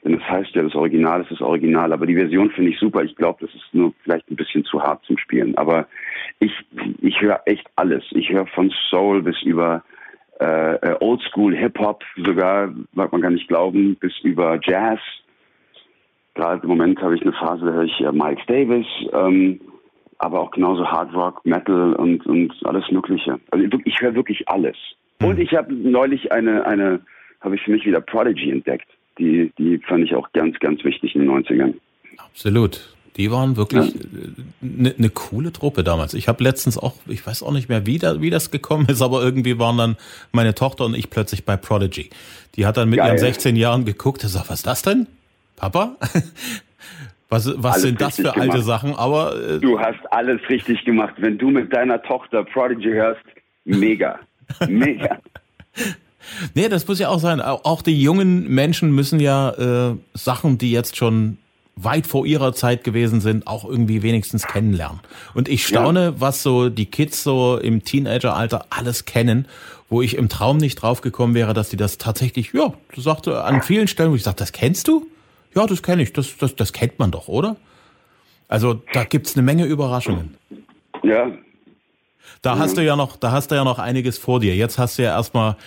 Denn 0.03 0.13
das 0.13 0.27
heißt 0.27 0.55
ja, 0.55 0.63
das 0.63 0.75
Original 0.75 1.21
ist 1.21 1.31
das 1.31 1.41
Original. 1.41 1.93
Aber 1.93 2.05
die 2.05 2.15
Version 2.15 2.49
finde 2.51 2.71
ich 2.71 2.79
super. 2.79 3.03
Ich 3.03 3.15
glaube, 3.15 3.45
das 3.45 3.53
ist 3.53 3.73
nur 3.73 3.93
vielleicht 4.03 4.29
ein 4.31 4.35
bisschen 4.35 4.63
zu 4.65 4.81
hart 4.81 5.03
zum 5.05 5.17
Spielen. 5.17 5.55
Aber 5.57 5.87
ich, 6.39 6.51
ich 7.01 7.21
höre 7.21 7.41
echt 7.45 7.67
alles. 7.75 8.03
Ich 8.11 8.29
höre 8.29 8.47
von 8.47 8.71
Soul 8.89 9.21
bis 9.21 9.41
über 9.43 9.83
äh, 10.41 10.75
äh, 10.77 10.97
Oldschool 11.01 11.55
Hip-Hop 11.55 12.03
sogar, 12.25 12.73
mag 12.93 13.11
man 13.11 13.21
gar 13.21 13.29
nicht 13.29 13.47
glauben, 13.47 13.95
bis 13.97 14.17
über 14.23 14.59
Jazz. 14.63 14.99
Gerade 16.33 16.63
im 16.63 16.69
Moment 16.69 16.99
habe 16.99 17.15
ich 17.15 17.21
eine 17.21 17.33
Phase, 17.33 17.63
da 17.63 17.73
höre 17.73 17.83
ich 17.83 17.99
äh, 18.01 18.11
Miles 18.11 18.41
Davis, 18.47 18.87
ähm, 19.13 19.61
aber 20.17 20.39
auch 20.39 20.49
genauso 20.49 20.89
Hard 20.89 21.13
Rock, 21.13 21.45
Metal 21.45 21.93
und, 21.93 22.25
und 22.25 22.53
alles 22.65 22.89
Mögliche. 22.89 23.39
Also 23.51 23.67
ich 23.85 24.01
höre 24.01 24.15
wirklich 24.15 24.49
alles. 24.49 24.77
Mhm. 25.19 25.27
Und 25.27 25.39
ich 25.39 25.53
habe 25.53 25.71
neulich 25.71 26.31
eine, 26.31 26.65
eine, 26.65 27.01
habe 27.41 27.55
ich 27.55 27.61
für 27.61 27.71
mich 27.71 27.85
wieder 27.85 28.01
Prodigy 28.01 28.49
entdeckt. 28.49 28.87
Die, 29.17 29.51
die 29.57 29.79
fand 29.79 30.05
ich 30.05 30.15
auch 30.15 30.31
ganz, 30.33 30.59
ganz 30.59 30.83
wichtig 30.83 31.15
in 31.15 31.21
den 31.21 31.29
90ern. 31.29 31.73
Absolut. 32.17 32.95
Die 33.17 33.29
waren 33.29 33.57
wirklich 33.57 33.93
eine 34.61 34.89
ja. 34.89 34.93
ne 34.97 35.09
coole 35.09 35.51
Truppe 35.51 35.83
damals. 35.83 36.13
Ich 36.13 36.27
habe 36.27 36.43
letztens 36.43 36.77
auch, 36.77 36.95
ich 37.07 37.25
weiß 37.25 37.43
auch 37.43 37.51
nicht 37.51 37.67
mehr, 37.67 37.85
wie, 37.85 37.99
da, 37.99 38.21
wie 38.21 38.29
das 38.29 38.51
gekommen 38.51 38.87
ist, 38.87 39.01
aber 39.01 39.21
irgendwie 39.21 39.59
waren 39.59 39.77
dann 39.77 39.97
meine 40.31 40.55
Tochter 40.55 40.85
und 40.85 40.95
ich 40.95 41.09
plötzlich 41.09 41.43
bei 41.43 41.57
Prodigy. 41.57 42.09
Die 42.55 42.65
hat 42.65 42.77
dann 42.77 42.89
mit 42.89 42.99
Geil. 42.99 43.09
ihren 43.09 43.17
16 43.17 43.55
Jahren 43.57 43.83
geguckt, 43.83 44.21
sagt, 44.21 44.49
was 44.49 44.59
ist 44.59 44.67
das 44.67 44.81
denn? 44.81 45.07
Papa? 45.57 45.97
Was, 47.31 47.49
was 47.63 47.81
sind 47.81 48.01
das 48.01 48.17
für 48.17 48.35
alte 48.35 48.59
Sachen? 48.59 48.93
Aber 48.93 49.33
äh, 49.33 49.59
du 49.61 49.79
hast 49.79 49.99
alles 50.11 50.41
richtig 50.49 50.83
gemacht. 50.83 51.13
Wenn 51.15 51.37
du 51.37 51.49
mit 51.49 51.71
deiner 51.71 52.01
Tochter 52.01 52.43
Prodigy 52.43 52.89
hörst, 52.89 53.23
mega, 53.63 54.19
mega. 54.67 55.17
Nee, 56.53 56.69
das 56.69 56.87
muss 56.87 56.99
ja 56.99 57.09
auch 57.09 57.19
sein. 57.19 57.41
Auch 57.41 57.81
die 57.81 58.01
jungen 58.01 58.47
Menschen 58.47 58.91
müssen 58.91 59.19
ja 59.19 59.51
äh, 59.91 59.95
Sachen, 60.13 60.57
die 60.57 60.71
jetzt 60.71 60.95
schon 60.95 61.37
weit 61.75 62.05
vor 62.05 62.25
ihrer 62.25 62.53
Zeit 62.53 62.83
gewesen 62.83 63.21
sind, 63.21 63.47
auch 63.47 63.65
irgendwie 63.65 64.03
wenigstens 64.03 64.45
kennenlernen. 64.45 64.99
Und 65.33 65.49
ich 65.49 65.65
staune, 65.65 66.03
ja. 66.03 66.13
was 66.19 66.43
so 66.43 66.69
die 66.69 66.85
Kids 66.85 67.23
so 67.23 67.57
im 67.57 67.83
Teenageralter 67.83 68.65
alles 68.69 69.05
kennen, 69.05 69.47
wo 69.89 70.01
ich 70.01 70.15
im 70.15 70.29
Traum 70.29 70.57
nicht 70.57 70.75
drauf 70.75 71.01
gekommen 71.01 71.33
wäre, 71.33 71.53
dass 71.53 71.69
die 71.69 71.77
das 71.77 71.97
tatsächlich, 71.97 72.53
ja, 72.53 72.73
du 72.93 73.01
sagte 73.01 73.43
an 73.43 73.61
vielen 73.61 73.87
Stellen, 73.87 74.11
wo 74.11 74.15
ich 74.15 74.23
sage, 74.23 74.37
das 74.37 74.51
kennst 74.51 74.87
du? 74.87 75.07
Ja, 75.55 75.65
das 75.65 75.83
kenne 75.83 76.03
ich, 76.03 76.13
das, 76.13 76.37
das, 76.37 76.55
das 76.55 76.71
kennt 76.71 76.99
man 76.99 77.11
doch, 77.11 77.27
oder? 77.27 77.57
Also 78.47 78.81
da 78.93 79.03
gibt's 79.03 79.35
eine 79.35 79.43
Menge 79.43 79.65
Überraschungen. 79.65 80.37
Ja. 81.03 81.31
Da 82.41 82.57
hast 82.57 82.77
du 82.77 82.83
ja 82.83 82.95
noch, 82.95 83.17
da 83.17 83.31
hast 83.31 83.51
du 83.51 83.55
ja 83.55 83.63
noch 83.63 83.79
einiges 83.79 84.17
vor 84.17 84.39
dir. 84.39 84.55
Jetzt 84.55 84.77
hast 84.77 84.97
du 84.97 85.03
ja 85.03 85.11
erstmal 85.11 85.57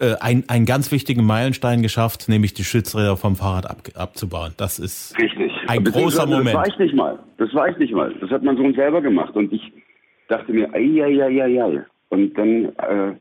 äh, 0.00 0.14
ein, 0.20 0.44
einen 0.48 0.64
ganz 0.64 0.92
wichtigen 0.92 1.24
Meilenstein 1.24 1.82
geschafft, 1.82 2.28
nämlich 2.28 2.54
die 2.54 2.64
Stützräder 2.64 3.16
vom 3.16 3.36
Fahrrad 3.36 3.68
ab, 3.68 3.78
abzubauen. 3.94 4.54
Das 4.56 4.78
ist 4.78 5.18
Richtig. 5.18 5.52
ein 5.66 5.84
großer 5.84 6.26
Moment. 6.26 6.48
Das 6.48 6.54
war 6.54 6.68
ich 6.68 6.78
nicht 6.78 6.94
mal. 6.94 7.18
Das 7.38 7.54
war 7.54 7.68
ich 7.68 7.78
nicht 7.78 7.92
mal. 7.92 8.14
Das 8.20 8.30
hat 8.30 8.42
mein 8.42 8.56
Sohn 8.56 8.74
selber 8.74 9.00
gemacht. 9.02 9.34
Und 9.34 9.52
ich 9.52 9.72
dachte 10.28 10.52
mir, 10.52 10.72
ei, 10.72 11.02
ei, 11.02 11.24
ei, 11.24 11.42
ei, 11.42 11.62
ei. 11.62 11.84
Und 12.10 12.38
dann 12.38 12.66
äh, 12.76 13.16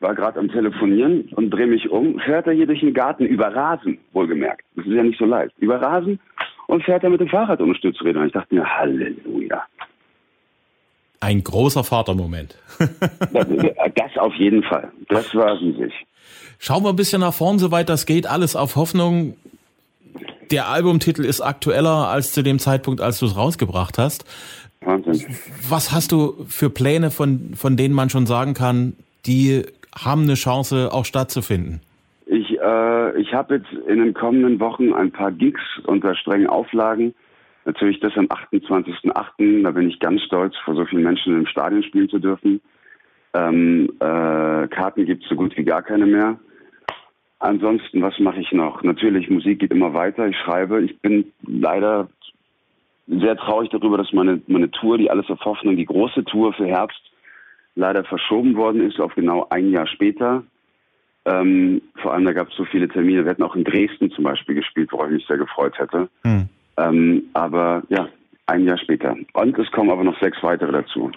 war 0.00 0.14
gerade 0.14 0.38
am 0.38 0.48
Telefonieren 0.48 1.28
und 1.34 1.50
drehe 1.50 1.66
mich 1.66 1.90
um, 1.90 2.18
fährt 2.20 2.46
er 2.46 2.52
hier 2.52 2.66
durch 2.66 2.80
den 2.80 2.94
Garten 2.94 3.26
über 3.26 3.54
Rasen, 3.54 3.98
wohlgemerkt. 4.12 4.64
Das 4.76 4.86
ist 4.86 4.92
ja 4.92 5.02
nicht 5.02 5.18
so 5.18 5.26
leicht. 5.26 5.52
Über 5.58 5.80
Rasen 5.80 6.20
und 6.68 6.84
fährt 6.84 7.02
er 7.04 7.10
mit 7.10 7.20
dem 7.20 7.28
Fahrrad 7.28 7.60
ohne 7.60 7.74
Stützräder. 7.74 8.20
Und 8.20 8.26
ich 8.26 8.32
dachte 8.32 8.54
mir, 8.54 8.64
Halleluja. 8.64 9.62
Ein 11.20 11.44
großer 11.44 11.84
Vatermoment. 11.84 12.56
das 12.78 14.16
auf 14.16 14.34
jeden 14.36 14.62
Fall. 14.62 14.90
Das 15.08 15.34
war 15.34 15.60
riesig. 15.60 15.92
Schauen 16.62 16.84
wir 16.84 16.90
ein 16.90 16.96
bisschen 16.96 17.22
nach 17.22 17.32
vorn, 17.32 17.58
soweit 17.58 17.88
das 17.88 18.04
geht. 18.04 18.26
Alles 18.26 18.54
auf 18.54 18.76
Hoffnung. 18.76 19.34
Der 20.50 20.68
Albumtitel 20.68 21.24
ist 21.24 21.40
aktueller 21.40 22.08
als 22.08 22.34
zu 22.34 22.42
dem 22.42 22.58
Zeitpunkt, 22.58 23.00
als 23.00 23.18
du 23.18 23.24
es 23.24 23.34
rausgebracht 23.34 23.96
hast. 23.96 24.26
Wahnsinn. 24.82 25.24
Was 25.70 25.90
hast 25.90 26.12
du 26.12 26.44
für 26.48 26.68
Pläne, 26.68 27.10
von, 27.10 27.54
von 27.54 27.78
denen 27.78 27.94
man 27.94 28.10
schon 28.10 28.26
sagen 28.26 28.52
kann, 28.52 28.92
die 29.24 29.62
haben 29.98 30.24
eine 30.24 30.34
Chance, 30.34 30.90
auch 30.92 31.06
stattzufinden? 31.06 31.80
Ich, 32.26 32.50
äh, 32.60 33.18
ich 33.18 33.32
habe 33.32 33.54
jetzt 33.54 33.72
in 33.88 33.98
den 33.98 34.12
kommenden 34.12 34.60
Wochen 34.60 34.92
ein 34.92 35.10
paar 35.10 35.32
Gigs 35.32 35.62
unter 35.86 36.14
strengen 36.14 36.46
Auflagen. 36.46 37.14
Natürlich 37.64 38.00
das 38.00 38.12
am 38.16 38.26
28.08., 38.26 39.62
da 39.62 39.70
bin 39.70 39.88
ich 39.88 39.98
ganz 39.98 40.20
stolz, 40.24 40.54
vor 40.62 40.74
so 40.74 40.84
vielen 40.84 41.04
Menschen 41.04 41.38
im 41.38 41.46
Stadion 41.46 41.82
spielen 41.82 42.10
zu 42.10 42.18
dürfen. 42.18 42.60
Ähm, 43.32 43.90
äh, 43.98 44.68
Karten 44.68 45.06
gibt 45.06 45.22
es 45.22 45.30
so 45.30 45.36
gut 45.36 45.56
wie 45.56 45.64
gar 45.64 45.82
keine 45.82 46.04
mehr. 46.04 46.38
Ansonsten, 47.40 48.02
was 48.02 48.18
mache 48.18 48.40
ich 48.40 48.52
noch? 48.52 48.82
Natürlich, 48.82 49.30
Musik 49.30 49.60
geht 49.60 49.70
immer 49.70 49.94
weiter. 49.94 50.28
Ich 50.28 50.36
schreibe. 50.36 50.82
Ich 50.82 50.98
bin 51.00 51.32
leider 51.46 52.08
sehr 53.06 53.36
traurig 53.36 53.70
darüber, 53.70 53.96
dass 53.96 54.12
meine, 54.12 54.40
meine 54.46 54.70
Tour, 54.70 54.98
die 54.98 55.10
Alles 55.10 55.28
auf 55.30 55.44
Hoffnung, 55.44 55.76
die 55.76 55.86
große 55.86 56.24
Tour 56.24 56.52
für 56.52 56.66
Herbst, 56.66 57.00
leider 57.74 58.04
verschoben 58.04 58.56
worden 58.56 58.86
ist 58.86 59.00
auf 59.00 59.14
genau 59.14 59.46
ein 59.48 59.70
Jahr 59.70 59.86
später. 59.86 60.44
Ähm, 61.24 61.80
vor 61.96 62.12
allem, 62.12 62.26
da 62.26 62.32
gab 62.32 62.50
es 62.50 62.56
so 62.56 62.64
viele 62.64 62.88
Termine. 62.88 63.24
Wir 63.24 63.30
hätten 63.30 63.42
auch 63.42 63.56
in 63.56 63.64
Dresden 63.64 64.10
zum 64.10 64.24
Beispiel 64.24 64.54
gespielt, 64.54 64.92
worauf 64.92 65.06
ich 65.06 65.14
mich 65.14 65.26
sehr 65.26 65.38
gefreut 65.38 65.78
hätte. 65.78 66.08
Hm. 66.24 66.48
Ähm, 66.76 67.24
aber 67.32 67.82
ja, 67.88 68.08
ein 68.46 68.64
Jahr 68.64 68.78
später. 68.78 69.16
Und 69.32 69.58
es 69.58 69.70
kommen 69.70 69.90
aber 69.90 70.04
noch 70.04 70.18
sechs 70.20 70.42
weitere 70.42 70.72
dazu. 70.72 71.10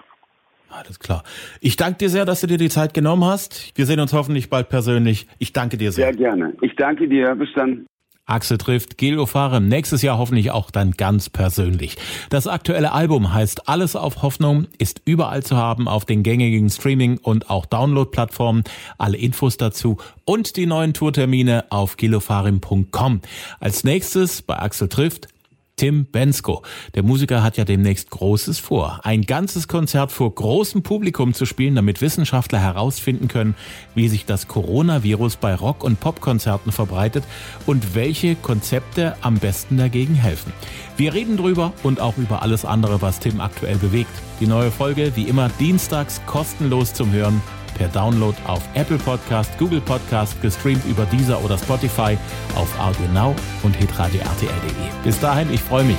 Alles 0.73 0.99
klar. 0.99 1.23
Ich 1.61 1.75
danke 1.75 1.99
dir 1.99 2.09
sehr, 2.09 2.25
dass 2.25 2.41
du 2.41 2.47
dir 2.47 2.57
die 2.57 2.69
Zeit 2.69 2.93
genommen 2.93 3.25
hast. 3.25 3.71
Wir 3.75 3.85
sehen 3.85 3.99
uns 3.99 4.13
hoffentlich 4.13 4.49
bald 4.49 4.69
persönlich. 4.69 5.27
Ich 5.37 5.53
danke 5.53 5.77
dir 5.77 5.91
sehr. 5.91 6.07
Sehr 6.07 6.15
gerne. 6.15 6.53
Ich 6.61 6.75
danke 6.75 7.07
dir. 7.07 7.35
Bis 7.35 7.49
dann. 7.55 7.85
Axel 8.25 8.57
trifft 8.57 8.97
Gelo 8.97 9.25
Farem 9.25 9.67
nächstes 9.67 10.01
Jahr 10.01 10.17
hoffentlich 10.17 10.51
auch 10.51 10.71
dann 10.71 10.91
ganz 10.91 11.29
persönlich. 11.29 11.97
Das 12.29 12.47
aktuelle 12.47 12.93
Album 12.93 13.33
heißt 13.33 13.67
Alles 13.67 13.97
auf 13.97 14.21
Hoffnung, 14.21 14.67
ist 14.77 15.01
überall 15.03 15.43
zu 15.43 15.57
haben 15.57 15.89
auf 15.89 16.05
den 16.05 16.23
gängigen 16.23 16.69
Streaming- 16.69 17.17
und 17.17 17.49
auch 17.49 17.65
Download-Plattformen. 17.65 18.63
Alle 18.97 19.17
Infos 19.17 19.57
dazu 19.57 19.97
und 20.23 20.55
die 20.55 20.65
neuen 20.65 20.93
Tourtermine 20.93 21.65
auf 21.69 21.97
gilofarim.com. 21.97 23.19
Als 23.59 23.83
nächstes 23.83 24.41
bei 24.41 24.57
Axel 24.57 24.87
trifft 24.87 25.27
Tim 25.75 26.05
Bensko. 26.05 26.61
Der 26.93 27.03
Musiker 27.03 27.43
hat 27.43 27.57
ja 27.57 27.65
demnächst 27.65 28.09
Großes 28.11 28.59
vor. 28.59 28.99
Ein 29.03 29.23
ganzes 29.23 29.67
Konzert 29.67 30.11
vor 30.11 30.33
großem 30.33 30.83
Publikum 30.83 31.33
zu 31.33 31.45
spielen, 31.45 31.75
damit 31.75 32.01
Wissenschaftler 32.01 32.59
herausfinden 32.59 33.27
können, 33.27 33.55
wie 33.95 34.07
sich 34.07 34.25
das 34.25 34.47
Coronavirus 34.47 35.37
bei 35.37 35.55
Rock- 35.55 35.83
und 35.83 35.99
Popkonzerten 35.99 36.71
verbreitet 36.71 37.23
und 37.65 37.95
welche 37.95 38.35
Konzepte 38.35 39.15
am 39.21 39.39
besten 39.39 39.77
dagegen 39.77 40.15
helfen. 40.15 40.53
Wir 40.95 41.13
reden 41.13 41.37
drüber 41.37 41.73
und 41.81 41.99
auch 41.99 42.17
über 42.17 42.43
alles 42.43 42.65
andere, 42.65 43.01
was 43.01 43.19
Tim 43.19 43.41
aktuell 43.41 43.77
bewegt. 43.77 44.11
Die 44.39 44.47
neue 44.47 44.71
Folge, 44.71 45.13
wie 45.15 45.27
immer, 45.27 45.49
dienstags 45.59 46.21
kostenlos 46.27 46.93
zum 46.93 47.11
Hören 47.11 47.41
per 47.73 47.87
Download 47.89 48.35
auf 48.45 48.61
Apple 48.73 48.97
Podcast, 48.97 49.57
Google 49.57 49.81
Podcast, 49.81 50.41
gestreamt 50.41 50.85
über 50.85 51.05
Deezer 51.05 51.43
oder 51.43 51.57
Spotify, 51.57 52.17
auf 52.55 52.79
Audio 52.79 53.07
Now 53.13 53.35
und 53.63 53.75
hitradio 53.75 54.21
RTL.de. 54.21 55.03
Bis 55.03 55.19
dahin, 55.19 55.51
ich 55.53 55.61
freue 55.61 55.83
mich. 55.83 55.97